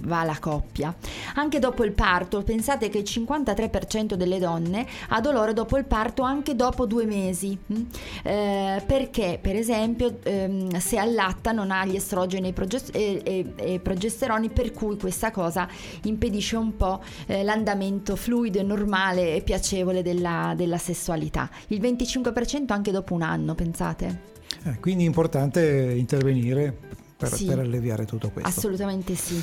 va 0.00 0.24
la 0.24 0.36
coppia. 0.38 0.94
Anche 1.34 1.58
dopo 1.58 1.84
il 1.84 1.92
parto, 1.92 2.42
pensate 2.42 2.88
che 2.88 2.98
il 2.98 3.04
53% 3.04 4.14
delle 4.14 4.38
donne 4.38 4.86
ha 5.08 5.20
dolore 5.20 5.52
dopo 5.52 5.76
il 5.76 5.84
parto 5.84 6.22
anche 6.22 6.54
dopo 6.54 6.86
due 6.86 7.04
mesi, 7.04 7.56
mm? 7.72 7.82
eh, 8.22 8.82
perché 8.86 9.38
per 9.40 9.56
esempio 9.56 10.18
ehm, 10.22 10.76
se 10.78 10.98
allatta 10.98 11.52
non 11.52 11.70
ha 11.70 11.84
gli 11.84 11.96
estrogeni 11.96 12.48
e, 12.48 12.52
progest- 12.52 12.94
e, 12.94 13.20
e, 13.24 13.52
e, 13.56 13.80
progesteroni 13.80 14.50
per 14.50 14.72
cui 14.72 14.96
questa 14.96 15.30
cosa 15.30 15.68
impedisce 16.02 16.56
un 16.56 16.76
po' 16.76 17.02
eh, 17.26 17.42
l'andamento 17.42 18.16
fluido 18.16 18.58
e 18.58 18.62
normale 18.62 19.36
e 19.36 19.42
piacevole 19.42 20.02
della, 20.02 20.54
della 20.56 20.78
sessualità. 20.78 21.48
Il 21.68 21.80
25% 21.80 22.66
anche 22.68 22.90
dopo 22.90 23.14
un 23.14 23.22
anno, 23.22 23.54
pensate. 23.54 24.32
Eh, 24.64 24.78
quindi 24.80 25.04
è 25.04 25.06
importante 25.06 25.92
intervenire 25.96 26.76
per, 27.16 27.32
sì, 27.32 27.46
per, 27.46 27.58
alleviare 27.58 28.04
tutto 28.04 28.30
questo. 28.30 28.48
Assolutamente 28.48 29.14
sì. 29.14 29.42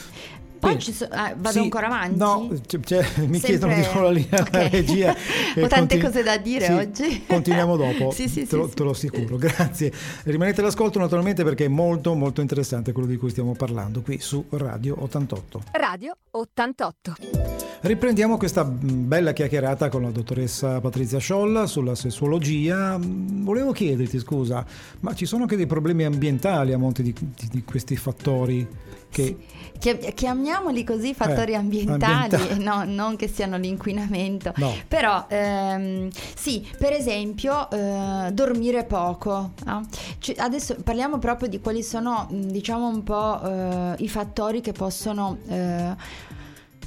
Poi 0.61 0.79
ci 0.79 0.93
so, 0.93 1.07
ah, 1.09 1.33
vado 1.35 1.57
sì, 1.57 1.59
ancora 1.59 1.87
avanti? 1.87 2.17
No, 2.17 2.49
cioè, 2.67 2.99
mi 3.25 3.39
Sempre... 3.39 3.39
chiedono 3.39 3.73
di 3.73 3.81
nuovo 3.81 4.01
la 4.01 4.11
linea 4.11 4.41
okay. 4.41 4.69
regia. 4.69 5.11
Ho 5.57 5.67
tante 5.67 5.99
continu- 5.99 6.03
cose 6.03 6.23
da 6.23 6.37
dire 6.37 6.65
sì, 6.65 6.71
oggi. 6.71 7.23
Continuiamo 7.25 7.75
dopo, 7.75 8.11
sì, 8.13 8.29
sì, 8.29 8.45
te, 8.45 8.55
lo, 8.55 8.67
te 8.69 8.83
lo 8.83 8.91
assicuro. 8.91 9.37
Grazie. 9.37 9.91
Rimanete 10.23 10.61
all'ascolto 10.61 10.99
naturalmente 10.99 11.43
perché 11.43 11.65
è 11.65 11.67
molto 11.67 12.13
molto 12.13 12.41
interessante 12.41 12.91
quello 12.91 13.07
di 13.07 13.17
cui 13.17 13.31
stiamo 13.31 13.53
parlando 13.53 14.01
qui 14.01 14.19
su 14.19 14.45
Radio 14.49 14.95
88. 15.01 15.63
Radio 15.71 16.15
88. 16.29 17.15
Riprendiamo 17.81 18.37
questa 18.37 18.63
bella 18.63 19.33
chiacchierata 19.33 19.89
con 19.89 20.03
la 20.03 20.11
dottoressa 20.11 20.79
Patrizia 20.79 21.17
Sciolla 21.17 21.65
sulla 21.65 21.95
sessuologia. 21.95 22.95
Volevo 23.01 23.71
chiederti, 23.71 24.19
scusa, 24.19 24.63
ma 24.99 25.15
ci 25.15 25.25
sono 25.25 25.43
anche 25.43 25.55
dei 25.55 25.65
problemi 25.65 26.03
ambientali 26.03 26.73
a 26.73 26.77
monte 26.77 27.01
di, 27.01 27.11
di, 27.11 27.47
di 27.49 27.63
questi 27.63 27.95
fattori? 27.95 28.67
Che... 29.09 29.37
Sì, 29.79 29.97
chiamiamoli 30.51 30.83
così 30.83 31.13
fattori 31.13 31.53
eh, 31.53 31.55
ambientali, 31.55 32.35
ambientali. 32.35 32.63
No, 32.71 32.83
non 32.85 33.15
che 33.15 33.27
siano 33.27 33.57
l'inquinamento, 33.57 34.53
no. 34.57 34.73
però 34.87 35.25
ehm, 35.27 36.09
sì, 36.35 36.67
per 36.77 36.93
esempio 36.93 37.69
eh, 37.71 38.29
dormire 38.31 38.83
poco. 38.83 39.51
No? 39.65 39.85
Cioè, 40.19 40.35
adesso 40.39 40.75
parliamo 40.83 41.17
proprio 41.17 41.47
di 41.47 41.59
quali 41.59 41.83
sono 41.83 42.27
diciamo 42.29 42.87
un 42.87 43.03
po' 43.03 43.41
eh, 43.41 43.95
i 43.99 44.09
fattori 44.09 44.61
che 44.61 44.73
possono 44.73 45.37
eh, 45.47 45.95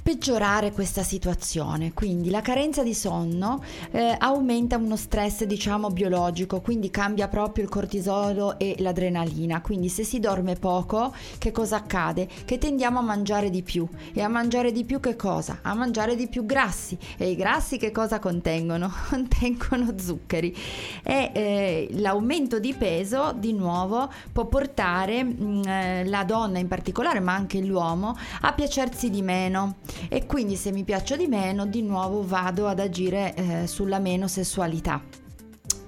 peggiorare 0.05 0.71
questa 0.71 1.03
situazione. 1.03 1.95
Quindi 1.95 2.29
la 2.29 2.43
carenza 2.43 2.83
di 2.83 2.93
sonno 2.93 3.65
eh, 3.91 4.15
aumenta 4.19 4.77
uno 4.77 4.97
stress 4.97 5.45
diciamo 5.45 5.89
biologico, 5.89 6.61
quindi 6.61 6.91
cambia 6.91 7.27
proprio 7.27 7.65
il 7.65 7.71
cortisolo 7.71 8.59
e 8.59 8.77
l'adrenalina. 8.81 9.63
Quindi 9.63 9.89
se 9.89 10.05
si 10.05 10.21
dorme 10.21 10.57
poco, 10.57 11.15
che 11.39 11.53
cosa 11.53 11.77
accade? 11.77 12.29
Che 12.45 12.59
tendiamo 12.59 12.99
a 12.99 13.03
mangiare 13.03 13.49
di 13.49 13.63
più. 13.63 13.89
E 14.13 14.21
a 14.21 14.29
mangiare 14.29 14.73
di 14.73 14.85
più 14.85 15.01
che 15.01 15.17
cosa? 15.17 15.61
A 15.63 15.73
mangiare 15.73 16.17
di 16.17 16.29
più 16.29 16.45
grassi. 16.45 16.99
E 17.17 17.31
i 17.31 17.35
grassi 17.35 17.79
che 17.79 17.91
cosa 17.91 18.19
contengono? 18.19 18.93
contengono 19.09 19.95
zuccheri. 19.97 20.55
E 21.03 21.31
eh, 21.33 21.89
l'aumento 21.93 22.59
di 22.59 22.75
peso 22.75 23.33
di 23.35 23.55
nuovo 23.55 24.13
può 24.31 24.45
portare 24.45 25.25
mh, 25.25 25.43
mm, 25.43 25.63
eh, 25.65 26.05
la 26.05 26.25
donna 26.25 26.59
in 26.59 26.69
particolare, 26.69 27.21
ma 27.21 27.33
anche 27.33 27.59
l'uomo, 27.61 28.15
a 28.43 28.53
piacersi 28.53 29.09
di 29.09 29.23
meno 29.23 29.77
e 30.09 30.27
quindi 30.27 30.57
se 30.57 30.73
mi 30.73 30.85
piaccio 30.85 31.17
di 31.17 31.27
meno 31.27 31.67
di 31.67 31.83
nuovo 31.83 32.27
vado 32.27 32.67
ad 32.67 32.81
agire 32.81 33.35
eh, 33.35 33.67
sulla 33.67 33.99
meno 33.99 34.29
sessualità 34.29 35.24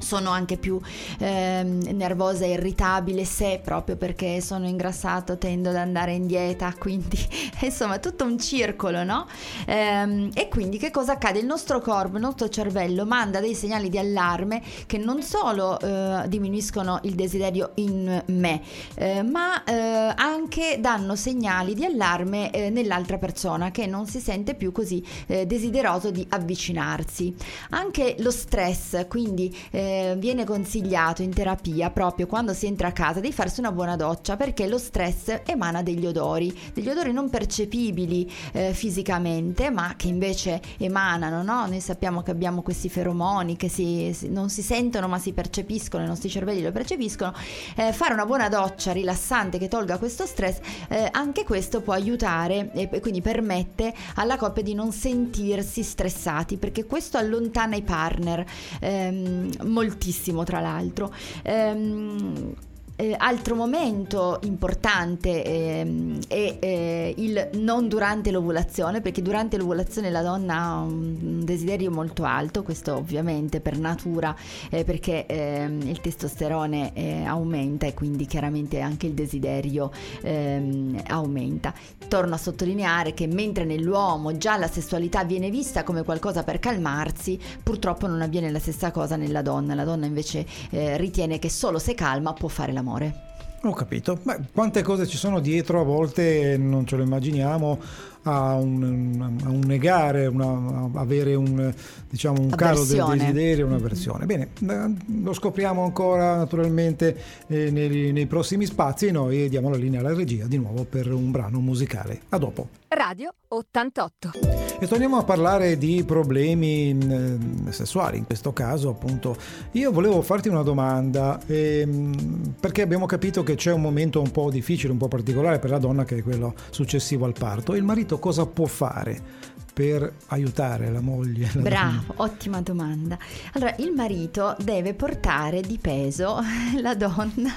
sono 0.07 0.31
anche 0.31 0.57
più 0.57 0.81
eh, 1.19 1.65
nervosa 1.65 2.45
e 2.45 2.53
irritabile 2.53 3.25
se 3.25 3.61
proprio 3.63 3.97
perché 3.97 4.41
sono 4.41 4.69
ingrassato 4.69 5.37
tendo 5.37 5.71
ad 5.71 5.77
andare 5.77 6.13
in 6.13 6.29
dieta, 6.29 6.73
quindi 6.79 7.19
insomma 7.63 7.99
tutto 7.99 8.25
un 8.25 8.39
circolo, 8.39 9.03
no? 9.03 9.27
Ehm, 9.67 10.31
e 10.33 10.47
quindi 10.47 10.79
che 10.79 10.93
cosa 10.93 11.13
accade? 11.13 11.41
Il 11.41 11.47
nostro 11.47 11.81
corpo, 11.81 12.17
il 12.17 12.23
nostro 12.23 12.49
cervello 12.49 13.05
manda 13.05 13.41
dei 13.41 13.55
segnali 13.55 13.89
di 13.89 13.99
allarme 13.99 14.63
che 14.87 14.97
non 14.97 15.23
solo 15.23 15.79
eh, 15.81 16.23
diminuiscono 16.29 17.01
il 17.03 17.15
desiderio 17.15 17.73
in 17.75 18.23
me, 18.27 18.63
eh, 18.95 19.23
ma 19.23 19.65
eh, 19.65 20.13
anche 20.15 20.79
danno 20.79 21.17
segnali 21.17 21.75
di 21.75 21.85
allarme 21.85 22.53
eh, 22.53 22.71
nell'altra 22.71 23.19
persona 23.19 23.73
che 23.73 23.87
non 23.87 24.07
si 24.07 24.21
sente 24.21 24.55
più 24.55 24.71
così 24.71 25.05
eh, 25.27 25.47
desideroso 25.47 26.13
di 26.13 26.25
avvicinarsi. 26.29 27.35
Anche 27.71 28.15
lo 28.19 28.31
stress, 28.31 29.07
quindi 29.09 29.55
eh, 29.71 29.96
viene 30.19 30.45
consigliato 30.45 31.23
in 31.23 31.33
terapia 31.33 31.91
proprio 31.91 32.27
quando 32.27 32.53
si 32.55 32.67
entra 32.67 32.89
a 32.89 32.93
casa 32.93 33.21
di 33.21 33.33
farsi 33.33 33.61
una 33.61 33.73
buona 33.73 33.97
doccia 33.97 34.37
perché 34.37 34.67
lo 34.67 34.79
stress 34.79 35.43
emana 35.45 35.83
degli 35.83 36.07
odori, 36.07 36.57
degli 36.73 36.89
odori 36.89 37.13
non 37.13 37.31
percepibili 37.31 38.31
eh, 38.53 38.73
fisicamente 38.73 39.71
ma 39.71 39.95
che 39.97 40.09
invece 40.09 40.61
emanano, 40.79 41.43
no? 41.43 41.67
Noi 41.67 41.81
sappiamo 41.81 42.23
che 42.23 42.31
abbiamo 42.31 42.63
questi 42.63 42.89
feromoni 42.89 43.57
che 43.57 43.69
si, 43.69 44.13
si, 44.15 44.29
non 44.29 44.49
si 44.49 44.63
sentono 44.63 45.09
ma 45.09 45.19
si 45.19 45.33
percepiscono, 45.33 46.05
i 46.05 46.07
nostri 46.07 46.29
cervelli 46.29 46.63
lo 46.63 46.73
percepiscono. 46.73 47.35
Eh, 47.77 47.93
fare 47.93 48.13
una 48.13 48.27
buona 48.27 48.49
doccia 48.49 48.93
rilassante 48.93 49.59
che 49.59 49.69
tolga 49.69 49.99
questo 49.99 50.27
stress, 50.27 50.59
eh, 50.89 51.09
anche 51.11 51.45
questo 51.45 51.81
può 51.81 51.93
aiutare 51.93 52.71
e 52.73 53.01
quindi 53.01 53.21
permette 53.21 53.95
alla 54.17 54.37
coppia 54.37 54.63
di 54.63 54.75
non 54.75 54.93
sentirsi 54.93 55.83
stressati 55.83 56.57
perché 56.57 56.85
questo 56.85 57.19
allontana 57.19 57.77
i 57.77 57.83
partner. 57.83 58.45
Ehm, 58.81 59.51
moltissimo 59.87 60.45
tra 60.45 60.61
l'altro. 60.61 61.13
Ehm, 61.43 62.55
eh, 62.97 63.15
altro 63.17 63.55
momento 63.55 64.41
importante 64.45 65.45
eh, 65.45 66.19
è 66.29 66.57
eh, 66.59 67.15
il 67.19 67.51
non 67.55 67.89
durante 67.89 68.31
l'ovulazione, 68.31 69.01
perché 69.01 69.21
durante 69.23 69.59
l'ovulazione 69.59 70.11
la 70.11 70.23
donna 70.23 70.57
ha 70.57 70.81
un 70.81 71.45
desiderio 71.45 71.91
molto 71.91 72.25
alto, 72.25 72.63
questo 72.63 72.97
ovviamente 72.97 73.61
per 73.61 73.79
natura, 73.79 74.35
eh, 74.71 74.85
perché 74.85 75.27
ehm, 75.27 75.83
il 75.83 76.01
testosterone 76.01 76.93
eh, 76.95 77.25
aumenta 77.25 77.87
e 77.87 77.93
quindi 77.93 78.25
chiaramente 78.27 78.81
anche 78.81 79.07
il 79.07 79.13
desiderio 79.13 79.91
ehm, 80.23 81.03
aumenta. 81.09 81.75
Torno 82.09 82.35
a 82.35 82.39
sottolineare 82.39 83.13
che 83.13 83.27
mentre 83.27 83.65
nell'uomo 83.65 84.37
già 84.37 84.57
la 84.57 84.69
sessualità 84.69 85.25
viene 85.25 85.51
vista 85.51 85.85
come 85.85 86.03
qualcosa 86.03 86.45
per 86.45 86.59
calmarsi, 86.61 87.39
purtroppo 87.63 88.07
non 88.07 88.23
avviene 88.23 88.51
la 88.51 88.59
stessa 88.59 88.91
cosa 88.91 89.17
nella 89.17 89.43
donna. 89.43 89.75
La 89.75 89.85
donna 89.85 90.07
invece 90.07 90.47
eh, 90.71 90.97
ritiene 90.97 91.39
che 91.39 91.51
solo 91.51 91.79
se 91.79 91.95
calma 91.95 92.33
può 92.33 92.49
fare 92.49 92.73
la 92.73 92.85
l'amore. 92.87 93.25
Ho 93.63 93.73
capito, 93.73 94.17
Beh, 94.23 94.39
quante 94.53 94.83
cose 94.83 95.07
ci 95.07 95.17
sono 95.17 95.41
dietro, 95.41 95.81
a 95.81 95.85
volte 95.85 96.57
non 96.57 96.87
ce 96.87 96.95
lo 96.97 97.03
immaginiamo, 97.03 97.81
a 98.27 98.55
un, 98.55 99.39
a 99.45 99.49
un 99.49 99.61
negare, 99.65 100.27
una, 100.27 100.91
a 100.95 101.01
avere 101.01 101.35
un, 101.35 101.73
diciamo, 102.09 102.41
un 102.41 102.51
calo 102.51 102.85
del 102.85 103.05
desiderio, 103.17 103.67
una 103.67 103.79
versione. 103.79 104.27
Bene, 104.27 104.49
eh, 104.69 104.95
lo 105.23 105.33
scopriamo 105.33 105.85
ancora 105.85 106.37
naturalmente 106.37 107.17
eh, 107.47 107.71
nei, 107.71 108.13
nei 108.13 108.27
prossimi 108.27 108.67
spazi 108.67 109.07
e 109.07 109.13
noi 109.13 109.49
diamo 109.49 109.71
la 109.71 109.77
linea 109.77 110.01
alla 110.01 110.15
regia 110.15 110.47
di 110.47 110.59
nuovo 110.59 110.85
per 110.85 111.13
un 111.13 111.31
brano 111.31 111.61
musicale. 111.61 112.23
A 112.31 112.39
dopo. 112.39 112.69
Radio 112.89 113.33
88. 113.49 114.31
E 114.79 114.87
torniamo 114.87 115.17
a 115.17 115.25
parlare 115.25 115.79
di 115.79 116.05
problemi 116.05 116.97
eh, 116.99 117.73
sessuali, 117.73 118.19
in 118.19 118.27
questo 118.27 118.53
caso 118.53 118.91
appunto. 118.91 119.37
Io 119.73 119.91
volevo 119.91 120.21
farti 120.21 120.49
una 120.49 120.63
domanda, 120.63 121.41
ehm, 121.47 122.55
perché 122.61 122.83
abbiamo 122.83 123.07
capito 123.07 123.43
che 123.43 123.55
c'è 123.55 123.73
un 123.73 123.81
momento 123.81 124.21
un 124.21 124.31
po' 124.31 124.51
difficile, 124.51 124.93
un 124.93 124.99
po' 124.99 125.09
particolare 125.09 125.59
per 125.59 125.71
la 125.71 125.79
donna 125.79 126.05
che 126.05 126.19
è 126.19 126.23
quello 126.23 126.55
successivo 126.71 127.25
al 127.25 127.33
parto. 127.33 127.75
Il 127.75 127.85
marito 127.85 128.16
cosa 128.19 128.47
può 128.47 128.67
fare 128.67 129.45
per 129.77 130.11
aiutare 130.29 130.91
la 130.91 131.03
moglie? 131.03 131.51
La 131.53 131.61
Bravo, 131.61 132.05
donna? 132.07 132.23
ottima 132.23 132.63
domanda. 132.63 133.19
Allora, 133.53 133.75
il 133.77 133.93
marito 133.93 134.57
deve 134.59 134.95
portare 134.95 135.61
di 135.61 135.77
peso 135.77 136.41
la 136.81 136.95
donna 136.95 137.53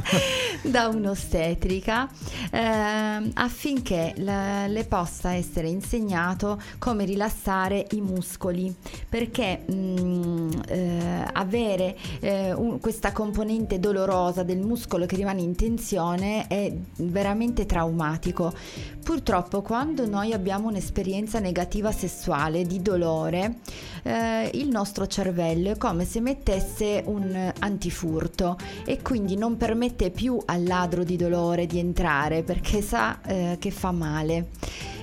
da 0.64 0.88
un'ostetrica 0.88 2.08
eh, 2.50 3.30
affinché 3.34 4.14
la, 4.16 4.66
le 4.66 4.84
possa 4.84 5.34
essere 5.34 5.68
insegnato 5.68 6.58
come 6.78 7.04
rilassare 7.04 7.86
i 7.90 8.00
muscoli, 8.00 8.74
perché 9.06 9.64
mh, 9.66 9.74
mm, 9.74 10.50
eh, 10.68 11.28
avere 11.34 11.98
eh, 12.20 12.54
un, 12.54 12.80
questa 12.80 13.12
componente 13.12 13.78
dolorosa 13.78 14.42
del 14.42 14.60
muscolo 14.60 15.04
che 15.04 15.16
rimane 15.16 15.42
in 15.42 15.54
tensione 15.54 16.46
è 16.46 16.74
veramente 16.96 17.66
traumatico. 17.66 18.54
Purtroppo 19.04 19.62
quando 19.62 20.06
noi 20.06 20.32
abbiamo 20.32 20.68
un'esperienza 20.68 21.38
negativa, 21.38 21.56
negativa 21.58 21.90
sessuale 21.90 22.64
di 22.64 22.80
dolore, 22.80 23.56
eh, 24.02 24.50
il 24.54 24.68
nostro 24.68 25.06
cervello 25.06 25.70
è 25.70 25.76
come 25.76 26.04
se 26.04 26.20
mettesse 26.20 27.02
un 27.06 27.52
antifurto 27.58 28.56
e 28.84 29.00
quindi 29.02 29.36
non 29.36 29.56
permette 29.56 30.10
più 30.10 30.40
al 30.44 30.64
ladro 30.64 31.04
di 31.04 31.16
dolore 31.16 31.66
di 31.66 31.78
entrare 31.78 32.42
perché 32.42 32.80
sa 32.80 33.20
eh, 33.22 33.56
che 33.58 33.70
fa 33.70 33.90
male 33.92 34.48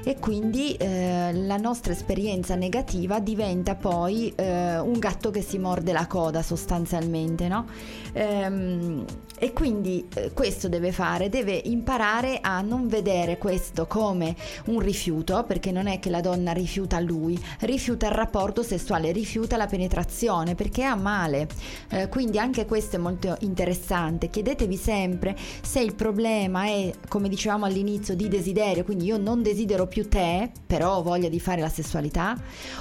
e 0.07 0.19
quindi 0.19 0.75
eh, 0.75 1.31
la 1.33 1.57
nostra 1.57 1.91
esperienza 1.91 2.53
negativa 2.53 3.19
diventa 3.19 3.73
poi 3.73 4.31
eh, 4.35 4.77
un 4.77 4.99
gatto 4.99 5.31
che 5.31 5.41
si 5.41 5.57
morde 5.57 5.93
la 5.93 6.05
coda 6.05 6.43
sostanzialmente, 6.43 7.47
no? 7.47 7.65
Ehm, 8.13 9.03
e 9.37 9.51
quindi 9.51 10.07
eh, 10.13 10.31
questo 10.31 10.69
deve 10.69 10.91
fare, 10.91 11.27
deve 11.27 11.59
imparare 11.65 12.37
a 12.39 12.61
non 12.61 12.87
vedere 12.87 13.39
questo 13.39 13.87
come 13.87 14.35
un 14.65 14.79
rifiuto, 14.79 15.43
perché 15.43 15.71
non 15.71 15.87
è 15.87 15.99
che 15.99 16.11
la 16.11 16.21
donna 16.21 16.51
rifiuta 16.51 16.99
lui, 16.99 17.37
rifiuta 17.61 18.05
il 18.05 18.13
rapporto 18.13 18.61
sessuale, 18.85 19.11
rifiuta 19.11 19.57
la 19.57 19.65
penetrazione 19.65 20.53
perché 20.53 20.83
ha 20.83 20.95
male. 20.95 21.47
Eh, 21.89 22.07
quindi 22.07 22.37
anche 22.37 22.65
questo 22.65 22.97
è 22.97 22.99
molto 22.99 23.35
interessante. 23.39 24.29
Chiedetevi 24.29 24.77
sempre 24.77 25.35
se 25.61 25.79
il 25.79 25.95
problema 25.95 26.65
è, 26.65 26.93
come 27.07 27.27
dicevamo 27.27 27.65
all'inizio, 27.65 28.15
di 28.15 28.27
desiderio, 28.27 28.83
quindi 28.83 29.05
io 29.05 29.17
non 29.17 29.41
desidero 29.41 29.87
più 29.87 30.07
te, 30.07 30.51
però 30.67 30.97
ho 30.97 31.01
voglia 31.01 31.29
di 31.29 31.39
fare 31.39 31.61
la 31.61 31.69
sessualità, 31.69 32.37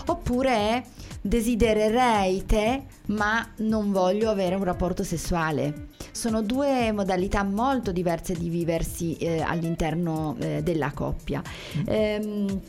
oppure 0.06 0.50
è 0.50 0.82
desidererei 1.22 2.44
te, 2.44 2.82
ma 3.06 3.48
non 3.58 3.90
voglio 3.90 4.28
avere 4.28 4.56
un 4.56 4.64
rapporto 4.64 5.02
sessuale. 5.02 5.88
Sono 6.12 6.42
due 6.42 6.92
modalità 6.92 7.42
molto 7.42 7.92
diverse 7.92 8.34
di 8.34 8.50
viversi 8.50 9.16
eh, 9.16 9.40
all'interno 9.40 10.36
eh, 10.38 10.62
della 10.62 10.92
coppia. 10.92 11.42
Mm. 11.78 11.82
Ehm, 11.86 12.60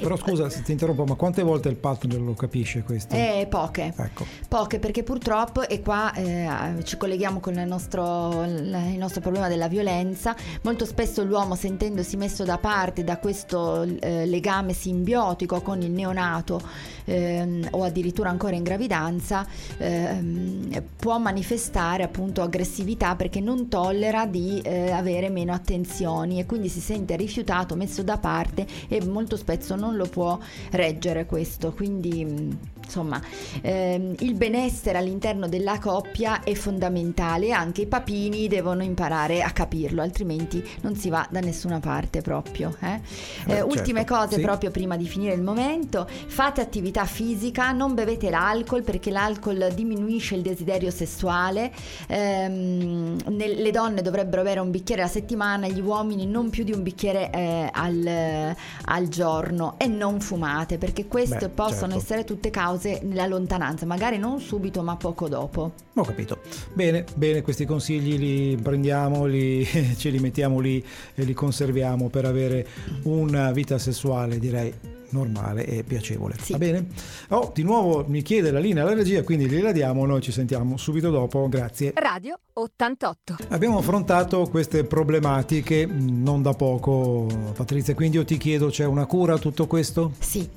però 0.00 0.16
scusa 0.16 0.48
se 0.50 0.62
ti 0.62 0.72
interrompo, 0.72 1.04
ma 1.04 1.14
quante 1.14 1.42
volte 1.42 1.68
il 1.68 1.76
partner 1.76 2.20
lo 2.20 2.34
capisce 2.34 2.82
questo? 2.82 3.14
Eh, 3.14 3.46
poche. 3.48 3.92
Ecco. 3.96 4.26
Poche 4.48 4.78
perché 4.78 5.02
purtroppo, 5.02 5.66
e 5.66 5.80
qua 5.80 6.12
eh, 6.12 6.48
ci 6.84 6.96
colleghiamo 6.96 7.40
con 7.40 7.54
il 7.54 7.66
nostro, 7.66 8.44
il 8.44 8.98
nostro, 8.98 9.20
problema 9.20 9.48
della 9.48 9.68
violenza, 9.68 10.36
molto 10.62 10.84
spesso 10.84 11.24
l'uomo 11.24 11.54
sentendosi 11.54 12.16
messo 12.16 12.44
da 12.44 12.58
parte 12.58 13.04
da 13.04 13.18
questo 13.18 13.82
eh, 13.82 14.26
legame 14.26 14.72
simbiotico 14.72 15.60
con 15.62 15.80
il 15.80 15.90
neonato 15.90 16.60
ehm, 17.04 17.68
o 17.70 17.82
addirittura 17.82 18.28
ancora 18.30 18.54
in 18.54 18.62
gravidanza, 18.62 19.46
ehm, 19.78 20.82
può 20.96 21.18
manifestare 21.18 22.02
appunto 22.02 22.42
aggressività 22.42 23.16
perché 23.16 23.40
non 23.40 23.68
tollera 23.68 24.26
di 24.26 24.60
eh, 24.60 24.90
avere 24.90 25.30
meno 25.30 25.52
attenzioni 25.52 26.38
e 26.38 26.46
quindi 26.46 26.68
si 26.68 26.80
sente 26.80 27.16
rifiutato, 27.16 27.76
messo 27.76 28.02
da 28.02 28.18
parte 28.18 28.66
e 28.88 29.04
molto 29.04 29.36
spesso 29.36 29.74
non 29.74 29.85
non 29.86 29.96
lo 29.96 30.06
può 30.06 30.38
reggere 30.72 31.26
questo, 31.26 31.72
quindi 31.72 32.24
mm, 32.24 32.50
insomma 32.86 33.20
ehm, 33.60 34.14
il 34.20 34.34
benessere 34.34 34.98
all'interno 34.98 35.48
della 35.48 35.78
coppia 35.78 36.42
è 36.42 36.54
fondamentale, 36.54 37.50
anche 37.52 37.82
i 37.82 37.86
papini 37.86 38.48
devono 38.48 38.82
imparare 38.82 39.42
a 39.42 39.50
capirlo, 39.50 40.00
altrimenti 40.00 40.64
non 40.82 40.94
si 40.94 41.10
va 41.10 41.26
da 41.28 41.40
nessuna 41.40 41.80
parte 41.80 42.22
proprio. 42.22 42.74
Eh? 42.80 42.94
Eh, 42.94 43.00
certo. 43.46 43.66
Ultime 43.66 44.04
cose 44.04 44.36
sì. 44.36 44.40
proprio 44.40 44.70
prima 44.70 44.96
di 44.96 45.06
finire 45.06 45.34
il 45.34 45.42
momento, 45.42 46.08
fate 46.08 46.60
attività 46.60 47.04
fisica, 47.04 47.72
non 47.72 47.94
bevete 47.94 48.30
l'alcol 48.30 48.82
perché 48.82 49.10
l'alcol 49.10 49.72
diminuisce 49.74 50.36
il 50.36 50.42
desiderio 50.42 50.90
sessuale, 50.90 51.72
ehm, 52.06 53.16
le 53.28 53.70
donne 53.70 54.00
dovrebbero 54.00 54.42
bere 54.42 54.60
un 54.60 54.70
bicchiere 54.70 55.02
alla 55.02 55.10
settimana, 55.10 55.66
gli 55.66 55.80
uomini 55.80 56.26
non 56.26 56.50
più 56.50 56.62
di 56.62 56.72
un 56.72 56.82
bicchiere 56.82 57.30
eh, 57.32 57.68
al, 57.72 58.54
al 58.84 59.08
giorno 59.08 59.74
e 59.78 59.88
non 59.88 60.20
fumate 60.20 60.78
perché 60.78 61.06
queste 61.06 61.48
Beh, 61.48 61.48
possono 61.48 61.92
certo. 61.92 61.96
essere 61.96 62.24
tutte 62.24 62.50
cause 62.50 62.75
nella 63.02 63.26
lontananza, 63.26 63.86
magari 63.86 64.18
non 64.18 64.40
subito 64.40 64.82
ma 64.82 64.96
poco 64.96 65.28
dopo. 65.28 65.72
Ho 65.94 66.02
capito. 66.02 66.38
Bene, 66.72 67.04
bene, 67.14 67.42
questi 67.42 67.64
consigli 67.64 68.18
li 68.18 68.56
prendiamo, 68.56 69.24
li, 69.24 69.64
ce 69.96 70.10
li 70.10 70.18
mettiamo 70.18 70.58
lì 70.58 70.84
e 71.14 71.24
li 71.24 71.34
conserviamo 71.34 72.08
per 72.08 72.24
avere 72.24 72.66
una 73.02 73.50
vita 73.52 73.78
sessuale 73.78 74.38
direi 74.38 74.95
normale 75.16 75.66
e 75.66 75.82
piacevole. 75.82 76.36
Sì. 76.40 76.52
Va 76.52 76.58
bene? 76.58 76.86
Oh, 77.28 77.50
di 77.54 77.62
nuovo 77.62 78.04
mi 78.06 78.22
chiede 78.22 78.50
la 78.50 78.58
linea 78.58 78.82
alla 78.82 78.94
regia, 78.94 79.22
quindi 79.22 79.46
gliela 79.46 79.72
diamo, 79.72 80.06
noi 80.06 80.20
ci 80.20 80.32
sentiamo 80.32 80.76
subito 80.76 81.10
dopo, 81.10 81.48
grazie. 81.48 81.92
Radio 81.94 82.38
88. 82.58 83.36
Abbiamo 83.48 83.76
affrontato 83.76 84.46
queste 84.48 84.84
problematiche 84.84 85.86
mm, 85.86 86.22
non 86.22 86.40
da 86.40 86.54
poco, 86.54 87.26
Patrizia, 87.54 87.94
quindi 87.94 88.16
io 88.16 88.24
ti 88.24 88.38
chiedo, 88.38 88.68
c'è 88.68 88.86
una 88.86 89.04
cura 89.04 89.34
a 89.34 89.38
tutto 89.38 89.66
questo? 89.66 90.12
Sì, 90.18 90.48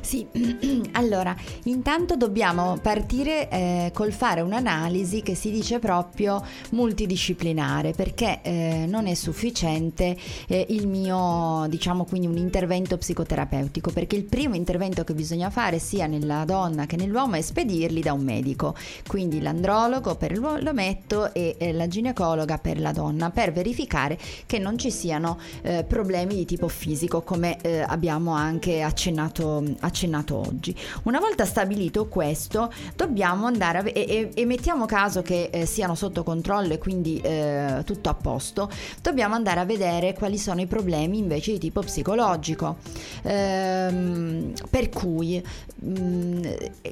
sì. 0.00 0.26
allora, 0.92 1.34
intanto 1.64 2.16
dobbiamo 2.16 2.78
partire 2.82 3.48
eh, 3.48 3.90
col 3.94 4.12
fare 4.12 4.42
un'analisi 4.42 5.22
che 5.22 5.34
si 5.34 5.50
dice 5.50 5.78
proprio 5.78 6.44
multidisciplinare, 6.72 7.92
perché 7.92 8.40
eh, 8.42 8.84
non 8.86 9.06
è 9.06 9.14
sufficiente 9.14 10.14
eh, 10.48 10.66
il 10.68 10.86
mio, 10.86 11.64
diciamo 11.70 12.04
quindi 12.04 12.26
un 12.26 12.36
intervento 12.36 12.98
psicoterapeutico 12.98 13.90
perché 14.06 14.14
il 14.14 14.24
primo 14.24 14.54
intervento 14.54 15.02
che 15.02 15.14
bisogna 15.14 15.50
fare 15.50 15.80
sia 15.80 16.06
nella 16.06 16.44
donna 16.44 16.86
che 16.86 16.94
nell'uomo 16.94 17.34
è 17.34 17.40
spedirli 17.40 18.00
da 18.00 18.12
un 18.12 18.22
medico, 18.22 18.76
quindi 19.08 19.42
l'andrologo 19.42 20.14
per 20.14 20.38
l'ometto 20.38 21.34
e 21.34 21.72
la 21.72 21.88
ginecologa 21.88 22.58
per 22.58 22.78
la 22.78 22.92
donna, 22.92 23.30
per 23.30 23.52
verificare 23.52 24.16
che 24.46 24.60
non 24.60 24.78
ci 24.78 24.92
siano 24.92 25.40
eh, 25.62 25.82
problemi 25.82 26.36
di 26.36 26.44
tipo 26.44 26.68
fisico 26.68 27.22
come 27.22 27.60
eh, 27.62 27.80
abbiamo 27.80 28.30
anche 28.32 28.80
accennato, 28.80 29.64
accennato, 29.80 30.36
oggi. 30.36 30.72
Una 31.02 31.18
volta 31.18 31.44
stabilito 31.44 32.06
questo, 32.06 32.72
dobbiamo 32.94 33.46
andare 33.46 33.78
a, 33.78 33.82
e, 33.86 34.06
e, 34.08 34.30
e 34.34 34.44
mettiamo 34.46 34.86
caso 34.86 35.22
che 35.22 35.48
eh, 35.50 35.66
siano 35.66 35.96
sotto 35.96 36.22
controllo 36.22 36.74
e 36.74 36.78
quindi 36.78 37.20
eh, 37.20 37.82
tutto 37.84 38.08
a 38.08 38.14
posto, 38.14 38.70
dobbiamo 39.02 39.34
andare 39.34 39.58
a 39.58 39.64
vedere 39.64 40.14
quali 40.14 40.38
sono 40.38 40.60
i 40.60 40.66
problemi 40.66 41.18
invece 41.18 41.50
di 41.52 41.58
tipo 41.58 41.80
psicologico. 41.80 42.76
Eh, 43.22 43.85
Ehm, 43.86 44.52
per 44.70 44.88
cui 44.88 45.42
mm, 45.84 46.42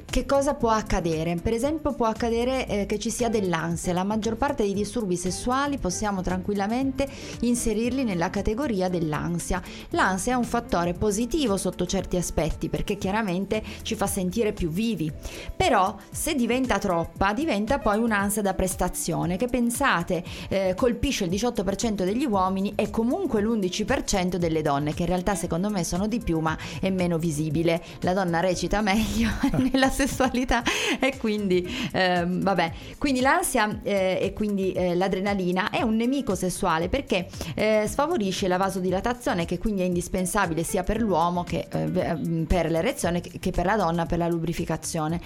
che 0.05 0.25
cosa 0.25 0.53
può 0.53 0.69
accadere? 0.69 1.35
Per 1.35 1.53
esempio 1.53 1.93
può 1.93 2.05
accadere 2.05 2.67
eh, 2.67 2.85
che 2.85 2.99
ci 2.99 3.09
sia 3.09 3.29
dell'ansia, 3.29 3.93
la 3.93 4.03
maggior 4.03 4.35
parte 4.35 4.63
dei 4.63 4.73
disturbi 4.73 5.15
sessuali 5.15 5.77
possiamo 5.77 6.21
tranquillamente 6.21 7.07
inserirli 7.41 8.03
nella 8.03 8.29
categoria 8.29 8.89
dell'ansia. 8.89 9.61
L'ansia 9.91 10.33
è 10.33 10.35
un 10.35 10.43
fattore 10.43 10.93
positivo 10.93 11.57
sotto 11.57 11.85
certi 11.85 12.17
aspetti 12.17 12.69
perché 12.69 12.97
chiaramente 12.97 13.63
ci 13.81 13.95
fa 13.95 14.07
sentire 14.07 14.53
più 14.53 14.69
vivi, 14.69 15.11
però 15.55 15.95
se 16.11 16.35
diventa 16.35 16.79
troppa 16.79 17.33
diventa 17.33 17.79
poi 17.79 17.99
un'ansia 17.99 18.41
da 18.41 18.53
prestazione 18.53 19.37
che 19.37 19.47
pensate 19.47 20.23
eh, 20.49 20.73
colpisce 20.75 21.25
il 21.25 21.31
18% 21.31 22.03
degli 22.03 22.25
uomini 22.25 22.73
e 22.75 22.89
comunque 22.89 23.41
l'11% 23.41 24.35
delle 24.35 24.61
donne 24.61 24.93
che 24.93 25.01
in 25.01 25.07
realtà 25.07 25.35
secondo 25.35 25.69
me 25.69 25.83
sono 25.83 26.07
di 26.07 26.19
più 26.19 26.39
ma 26.39 26.57
è 26.87 26.91
meno 26.91 27.17
visibile. 27.17 27.81
La 28.01 28.13
donna 28.13 28.39
recita 28.39 28.81
meglio 28.81 29.29
nella 29.71 29.89
sessualità 29.89 30.63
e 30.99 31.17
quindi 31.17 31.67
eh, 31.91 32.25
vabbè, 32.27 32.71
quindi 32.97 33.21
l'ansia 33.21 33.79
eh, 33.83 34.19
e 34.21 34.33
quindi 34.33 34.71
eh, 34.73 34.95
l'adrenalina 34.95 35.69
è 35.69 35.81
un 35.81 35.95
nemico 35.95 36.35
sessuale 36.35 36.89
perché 36.89 37.27
eh, 37.55 37.85
sfavorisce 37.87 38.47
la 38.47 38.57
vasodilatazione 38.57 39.45
che 39.45 39.57
quindi 39.57 39.81
è 39.81 39.85
indispensabile 39.85 40.63
sia 40.63 40.83
per 40.83 41.01
l'uomo 41.01 41.43
che 41.43 41.67
eh, 41.71 42.45
per 42.47 42.69
l'erezione 42.69 43.21
che 43.21 43.51
per 43.51 43.65
la 43.65 43.75
donna 43.75 44.05
per 44.05 44.17
la 44.17 44.27
lubrificazione. 44.27 45.19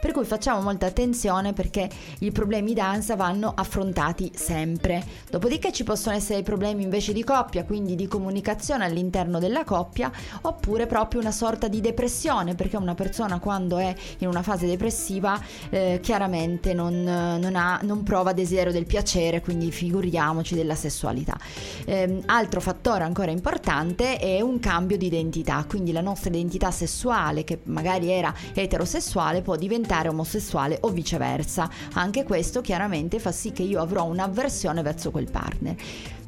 Per 0.00 0.12
cui 0.12 0.24
facciamo 0.24 0.60
molta 0.60 0.86
attenzione 0.86 1.52
perché 1.52 1.88
i 2.20 2.30
problemi 2.30 2.72
d'ansia 2.72 3.16
vanno 3.16 3.52
affrontati 3.54 4.30
sempre. 4.34 5.04
Dopodiché 5.28 5.72
ci 5.72 5.82
possono 5.82 6.14
essere 6.14 6.42
problemi 6.42 6.84
invece 6.84 7.12
di 7.12 7.24
coppia, 7.24 7.64
quindi 7.64 7.96
di 7.96 8.06
comunicazione 8.06 8.84
all'interno 8.84 9.40
della 9.40 9.64
coppia, 9.64 10.10
oppure 10.42 10.86
proprio 10.86 10.97
una 11.18 11.30
sorta 11.30 11.68
di 11.68 11.80
depressione, 11.80 12.54
perché 12.54 12.76
una 12.76 12.94
persona 12.94 13.38
quando 13.38 13.78
è 13.78 13.94
in 14.18 14.28
una 14.28 14.42
fase 14.42 14.66
depressiva 14.66 15.40
eh, 15.70 16.00
chiaramente 16.02 16.72
non, 16.74 17.02
non, 17.02 17.54
ha, 17.54 17.78
non, 17.82 18.02
prova 18.02 18.32
desiderio 18.32 18.72
del 18.72 18.86
piacere, 18.86 19.40
quindi 19.40 19.70
figuriamoci 19.70 20.54
della 20.54 20.74
sessualità. 20.74 21.38
Eh, 21.84 22.22
altro 22.26 22.60
fattore 22.60 23.04
ancora 23.04 23.30
importante 23.30 24.16
è 24.18 24.40
un 24.40 24.58
cambio 24.58 24.96
di 24.96 25.06
identità, 25.06 25.64
quindi 25.68 25.92
la 25.92 26.00
nostra 26.00 26.30
identità 26.30 26.70
sessuale 26.70 27.44
che 27.44 27.60
magari 27.64 28.10
era 28.10 28.34
eterosessuale 28.54 29.42
può 29.42 29.56
diventare 29.56 30.08
omosessuale 30.08 30.78
o 30.80 30.88
viceversa. 30.88 31.68
Anche 31.94 32.24
questo 32.24 32.60
chiaramente 32.60 33.18
fa 33.18 33.32
sì 33.32 33.52
che 33.52 33.62
io 33.62 33.80
avrò 33.80 34.04
un'avversione 34.04 34.82
verso 34.82 35.10
quel 35.10 35.30
partner. 35.30 35.76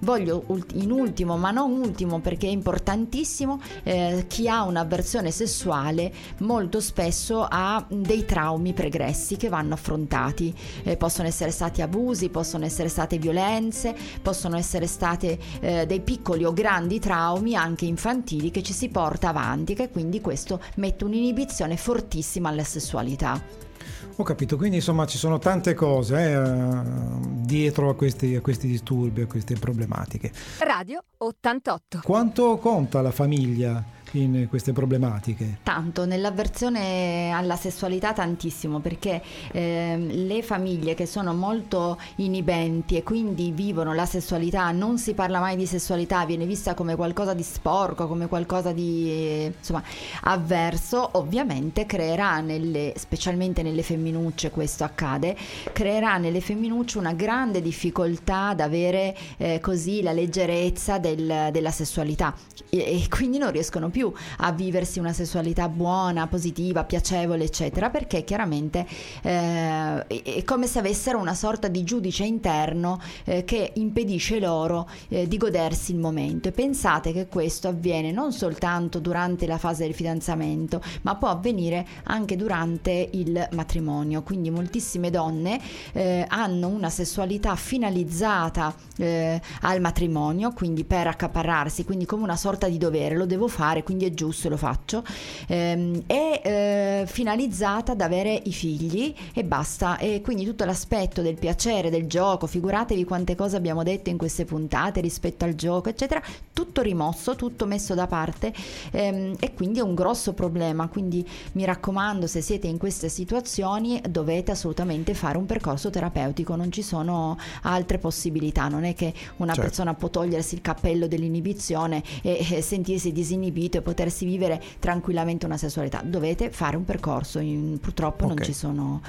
Voglio 0.00 0.44
in 0.74 0.90
ultimo, 0.90 1.36
ma 1.36 1.50
non 1.50 1.72
ultimo 1.72 2.20
perché 2.20 2.46
è 2.46 2.50
importantissimo, 2.50 3.60
eh, 3.82 4.24
chi 4.28 4.48
ha 4.48 4.62
un'avversione 4.62 5.30
sessuale 5.30 6.12
molto 6.38 6.80
spesso 6.80 7.46
ha 7.48 7.84
dei 7.88 8.24
traumi 8.24 8.72
pregressi 8.72 9.36
che 9.36 9.48
vanno 9.48 9.74
affrontati. 9.74 10.54
Eh, 10.84 10.96
possono 10.96 11.28
essere 11.28 11.50
stati 11.50 11.82
abusi, 11.82 12.30
possono 12.30 12.64
essere 12.64 12.88
state 12.88 13.18
violenze, 13.18 13.94
possono 14.22 14.56
essere 14.56 14.86
stati 14.86 15.38
eh, 15.60 15.84
dei 15.86 16.00
piccoli 16.00 16.44
o 16.44 16.52
grandi 16.52 16.98
traumi 16.98 17.54
anche 17.54 17.84
infantili 17.84 18.50
che 18.50 18.62
ci 18.62 18.72
si 18.72 18.88
porta 18.88 19.28
avanti, 19.28 19.74
che 19.74 19.90
quindi 19.90 20.20
questo 20.22 20.60
mette 20.76 21.04
un'inibizione 21.04 21.76
fortissima 21.76 22.48
alla 22.48 22.64
sessualità. 22.64 23.69
Ho 24.16 24.22
capito, 24.22 24.56
quindi 24.56 24.76
insomma 24.76 25.06
ci 25.06 25.18
sono 25.18 25.38
tante 25.38 25.74
cose 25.74 26.32
eh, 26.32 26.82
dietro 27.22 27.88
a 27.90 27.94
questi, 27.94 28.34
a 28.34 28.40
questi 28.40 28.66
disturbi, 28.66 29.22
a 29.22 29.26
queste 29.26 29.54
problematiche. 29.54 30.32
Radio 30.58 31.02
88. 31.18 32.00
Quanto 32.02 32.58
conta 32.58 33.02
la 33.02 33.10
famiglia? 33.10 33.82
In 34.12 34.46
queste 34.48 34.72
problematiche? 34.72 35.58
Tanto, 35.62 36.04
nell'avversione 36.04 37.30
alla 37.32 37.56
sessualità 37.56 38.12
tantissimo, 38.12 38.80
perché 38.80 39.22
eh, 39.52 39.96
le 39.96 40.42
famiglie 40.42 40.94
che 40.94 41.06
sono 41.06 41.32
molto 41.34 41.98
inibenti 42.16 42.96
e 42.96 43.02
quindi 43.02 43.50
vivono 43.52 43.94
la 43.94 44.06
sessualità, 44.06 44.70
non 44.72 44.98
si 44.98 45.14
parla 45.14 45.40
mai 45.40 45.56
di 45.56 45.66
sessualità, 45.66 46.24
viene 46.24 46.46
vista 46.46 46.74
come 46.74 46.96
qualcosa 46.96 47.34
di 47.34 47.42
sporco, 47.42 48.06
come 48.06 48.26
qualcosa 48.26 48.72
di 48.72 49.44
insomma, 49.44 49.82
avverso, 50.22 51.10
ovviamente 51.12 51.86
creerà 51.86 52.40
nelle, 52.40 52.94
specialmente 52.96 53.62
nelle 53.62 53.82
femminucce 53.82 54.50
questo 54.50 54.84
accade, 54.84 55.36
creerà 55.72 56.16
nelle 56.16 56.40
femminucce 56.40 56.98
una 56.98 57.12
grande 57.12 57.60
difficoltà 57.60 58.48
ad 58.48 58.60
avere 58.60 59.16
eh, 59.36 59.60
così 59.60 60.02
la 60.02 60.12
leggerezza 60.12 60.98
del, 60.98 61.48
della 61.52 61.70
sessualità 61.70 62.34
e, 62.68 62.78
e 62.78 63.06
quindi 63.08 63.38
non 63.38 63.50
riescono 63.50 63.88
più 63.88 63.99
più 64.00 64.10
a 64.38 64.50
viversi 64.52 64.98
una 64.98 65.12
sessualità 65.12 65.68
buona, 65.68 66.26
positiva, 66.26 66.84
piacevole, 66.84 67.44
eccetera, 67.44 67.90
perché 67.90 68.24
chiaramente 68.24 68.86
eh, 69.22 70.06
è 70.06 70.42
come 70.44 70.66
se 70.66 70.78
avessero 70.78 71.18
una 71.18 71.34
sorta 71.34 71.68
di 71.68 71.84
giudice 71.84 72.24
interno 72.24 72.98
eh, 73.24 73.44
che 73.44 73.72
impedisce 73.74 74.40
loro 74.40 74.88
eh, 75.08 75.28
di 75.28 75.36
godersi 75.36 75.92
il 75.92 75.98
momento. 75.98 76.48
E 76.48 76.52
pensate 76.52 77.12
che 77.12 77.26
questo 77.26 77.68
avviene 77.68 78.10
non 78.10 78.32
soltanto 78.32 79.00
durante 79.00 79.46
la 79.46 79.58
fase 79.58 79.84
del 79.84 79.92
fidanzamento, 79.92 80.80
ma 81.02 81.16
può 81.16 81.28
avvenire 81.28 81.86
anche 82.04 82.36
durante 82.36 83.10
il 83.12 83.48
matrimonio. 83.52 84.22
Quindi 84.22 84.50
moltissime 84.50 85.10
donne 85.10 85.60
eh, 85.92 86.24
hanno 86.26 86.68
una 86.68 86.88
sessualità 86.88 87.54
finalizzata 87.54 88.74
eh, 88.96 89.38
al 89.60 89.80
matrimonio, 89.82 90.52
quindi 90.52 90.84
per 90.84 91.06
accaparrarsi, 91.06 91.84
quindi 91.84 92.06
come 92.06 92.22
una 92.22 92.36
sorta 92.36 92.66
di 92.66 92.78
dovere, 92.78 93.14
lo 93.14 93.26
devo 93.26 93.46
fare, 93.46 93.82
quindi 93.90 94.06
è 94.06 94.14
giusto, 94.14 94.48
lo 94.48 94.56
faccio, 94.56 95.02
ehm, 95.48 96.04
è 96.06 96.40
eh, 96.44 97.04
finalizzata 97.08 97.90
ad 97.90 98.00
avere 98.00 98.40
i 98.44 98.52
figli 98.52 99.12
e 99.34 99.42
basta. 99.42 99.98
E 99.98 100.20
quindi 100.20 100.44
tutto 100.44 100.64
l'aspetto 100.64 101.22
del 101.22 101.34
piacere, 101.34 101.90
del 101.90 102.06
gioco, 102.06 102.46
figuratevi 102.46 103.02
quante 103.02 103.34
cose 103.34 103.56
abbiamo 103.56 103.82
detto 103.82 104.08
in 104.08 104.16
queste 104.16 104.44
puntate 104.44 105.00
rispetto 105.00 105.44
al 105.44 105.56
gioco, 105.56 105.88
eccetera, 105.88 106.22
tutto 106.52 106.82
rimosso, 106.82 107.34
tutto 107.34 107.66
messo 107.66 107.94
da 107.94 108.06
parte 108.06 108.54
ehm, 108.92 109.34
e 109.40 109.54
quindi 109.54 109.80
è 109.80 109.82
un 109.82 109.96
grosso 109.96 110.34
problema. 110.34 110.86
Quindi 110.86 111.28
mi 111.52 111.64
raccomando, 111.64 112.28
se 112.28 112.42
siete 112.42 112.68
in 112.68 112.78
queste 112.78 113.08
situazioni 113.08 114.00
dovete 114.08 114.52
assolutamente 114.52 115.14
fare 115.14 115.36
un 115.36 115.46
percorso 115.46 115.90
terapeutico, 115.90 116.54
non 116.54 116.70
ci 116.70 116.82
sono 116.82 117.36
altre 117.62 117.98
possibilità, 117.98 118.68
non 118.68 118.84
è 118.84 118.94
che 118.94 119.12
una 119.38 119.52
certo. 119.52 119.68
persona 119.68 119.94
può 119.94 120.10
togliersi 120.10 120.54
il 120.54 120.60
cappello 120.60 121.08
dell'inibizione 121.08 122.04
e, 122.22 122.46
e 122.52 122.62
sentirsi 122.62 123.10
disinibito 123.10 123.78
e 123.80 123.82
potersi 123.82 124.24
vivere 124.24 124.60
tranquillamente 124.78 125.46
una 125.46 125.56
sessualità. 125.56 126.02
Dovete 126.04 126.50
fare 126.50 126.76
un 126.76 126.84
percorso, 126.84 127.38
in, 127.38 127.78
purtroppo 127.80 128.24
okay. 128.24 128.36
non 128.36 128.44
ci 128.44 128.52
sono 128.52 129.00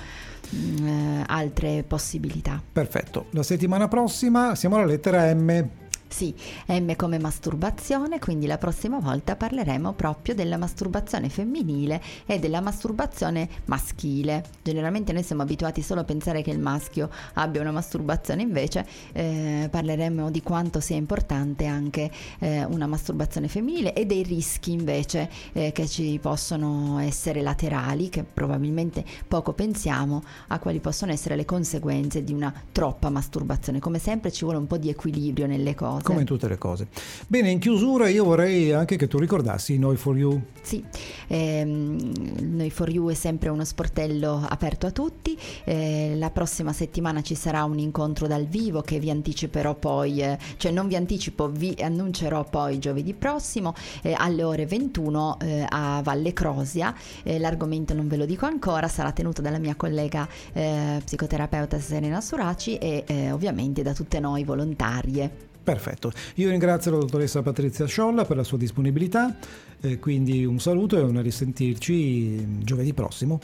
mh, 0.50 0.58
mm, 0.58 0.88
eh, 0.88 1.24
altre 1.28 1.84
possibilità. 1.84 2.62
Perfetto, 2.72 3.28
la 3.32 3.44
settimana 3.44 3.88
prossima 3.88 4.56
siamo 4.56 4.76
alla 4.76 4.86
lettera 4.86 5.34
M. 5.34 5.70
Sì, 6.12 6.36
M 6.68 6.94
come 6.98 7.18
masturbazione, 7.20 8.20
quindi 8.20 8.46
la 8.46 8.58
prossima 8.58 9.00
volta 9.00 9.38
parleremo 9.38 9.94
proprio 9.94 10.36
della 10.36 10.58
masturbazione 10.58 11.30
femminile 11.30 12.02
e 12.26 12.38
della 12.38 12.60
masturbazione 12.60 13.48
maschile. 13.66 14.44
Generalmente 14.62 15.14
noi 15.14 15.24
siamo 15.24 15.42
abituati 15.42 15.82
solo 15.82 16.02
a 16.02 16.04
pensare 16.04 16.42
che 16.42 16.52
il 16.52 16.60
maschio 16.60 17.10
abbia 17.36 17.62
una 17.62 17.72
masturbazione, 17.72 18.42
invece 18.42 18.86
eh, 19.14 19.70
parleremo 19.72 20.30
di 20.30 20.44
quanto 20.44 20.82
sia 20.82 20.98
importante 20.98 21.66
anche 21.66 22.12
eh, 22.40 22.66
una 22.66 22.88
masturbazione 22.88 23.48
femminile 23.48 23.94
e 23.94 24.06
dei 24.06 24.24
rischi 24.24 24.74
invece 24.74 25.30
eh, 25.54 25.72
che 25.72 25.88
ci 25.88 26.20
possono 26.22 27.00
essere 27.00 27.42
laterali, 27.42 28.10
che 28.10 28.24
probabilmente 28.26 29.04
poco 29.28 29.54
pensiamo 29.54 30.22
a 30.48 30.60
quali 30.60 30.82
possono 30.82 31.14
essere 31.14 31.38
le 31.38 31.46
conseguenze 31.46 32.24
di 32.24 32.34
una 32.34 32.54
troppa 32.74 33.10
masturbazione. 33.10 33.80
Come 33.80 33.98
sempre 33.98 34.32
ci 34.32 34.44
vuole 34.44 34.60
un 34.60 34.68
po' 34.68 34.78
di 34.78 34.90
equilibrio 34.90 35.48
nelle 35.48 35.74
cose 35.74 36.00
cose. 36.02 36.10
Come 36.10 36.22
in 36.22 36.26
tutte 36.26 36.48
le 36.48 36.58
cose. 36.58 36.88
Bene, 37.28 37.50
in 37.50 37.60
chiusura 37.60 38.10
io 38.10 38.24
vorrei 38.24 38.72
anche 38.72 38.96
che 38.96 39.08
tu 39.08 39.18
ricordassi 39.18 39.78
Noi 39.78 39.98
for 39.98 40.18
You. 40.18 40.42
Sì, 40.62 40.84
ehm, 41.28 42.12
Noi 42.42 42.70
for 42.70 42.90
You 42.90 43.10
è 43.10 43.14
sempre 43.14 43.50
uno 43.50 43.64
sportello 43.64 44.46
aperto 44.48 44.88
a 44.88 44.92
tutti. 44.92 45.38
Eh, 45.64 46.14
la 46.16 46.30
prossima 46.30 46.74
settimana 46.74 47.22
ci 47.22 47.36
sarà 47.36 47.64
un 47.64 47.80
incontro 47.80 48.28
dal 48.28 48.46
vivo 48.46 48.82
che 48.82 49.00
vi 49.00 49.10
anticiperò 49.10 49.76
poi, 49.76 50.22
eh, 50.22 50.38
cioè 50.58 50.72
non 50.72 50.88
vi 50.88 50.96
anticipo, 50.96 51.50
vi 51.50 51.76
annuncerò 51.80 52.44
poi 52.44 52.80
giovedì 52.80 53.14
prossimo 53.14 53.74
eh, 54.02 54.14
alle 54.18 54.44
ore 54.44 54.66
21 54.66 55.38
eh, 55.40 55.66
a 55.68 56.02
Valle 56.04 56.34
Crosia. 56.34 56.94
Eh, 57.24 57.40
l'argomento 57.40 57.94
non 57.94 58.08
ve 58.08 58.18
lo 58.18 58.26
dico 58.26 58.46
ancora, 58.46 58.88
sarà 58.88 59.12
tenuto 59.12 59.42
dalla 59.42 59.60
mia 59.60 59.76
collega 59.76 60.28
eh, 60.54 61.02
psicoterapeuta 61.04 61.80
Serena 61.80 62.22
Suraci 62.22 62.78
e 62.78 63.30
ovviamente 63.32 63.82
da 63.82 63.94
tutte 63.94 64.20
noi 64.20 64.44
volontarie. 64.44 65.50
Perfetto, 65.64 66.12
io 66.36 66.50
ringrazio 66.50 66.92
la 66.92 66.98
dottoressa 66.98 67.42
Patrizia 67.42 67.86
Sciolla 67.86 68.26
per 68.26 68.36
la 68.36 68.44
sua 68.44 68.58
disponibilità, 68.58 69.38
eh, 69.80 70.00
quindi 70.00 70.44
un 70.44 70.60
saluto 70.60 70.98
e 70.98 71.02
un 71.02 71.22
risentirci 71.22 72.64
giovedì 72.64 72.94
prossimo. 72.94 73.40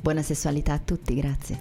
Buona 0.00 0.22
sessualità 0.22 0.74
a 0.74 0.80
tutti, 0.84 1.14
grazie. 1.14 1.54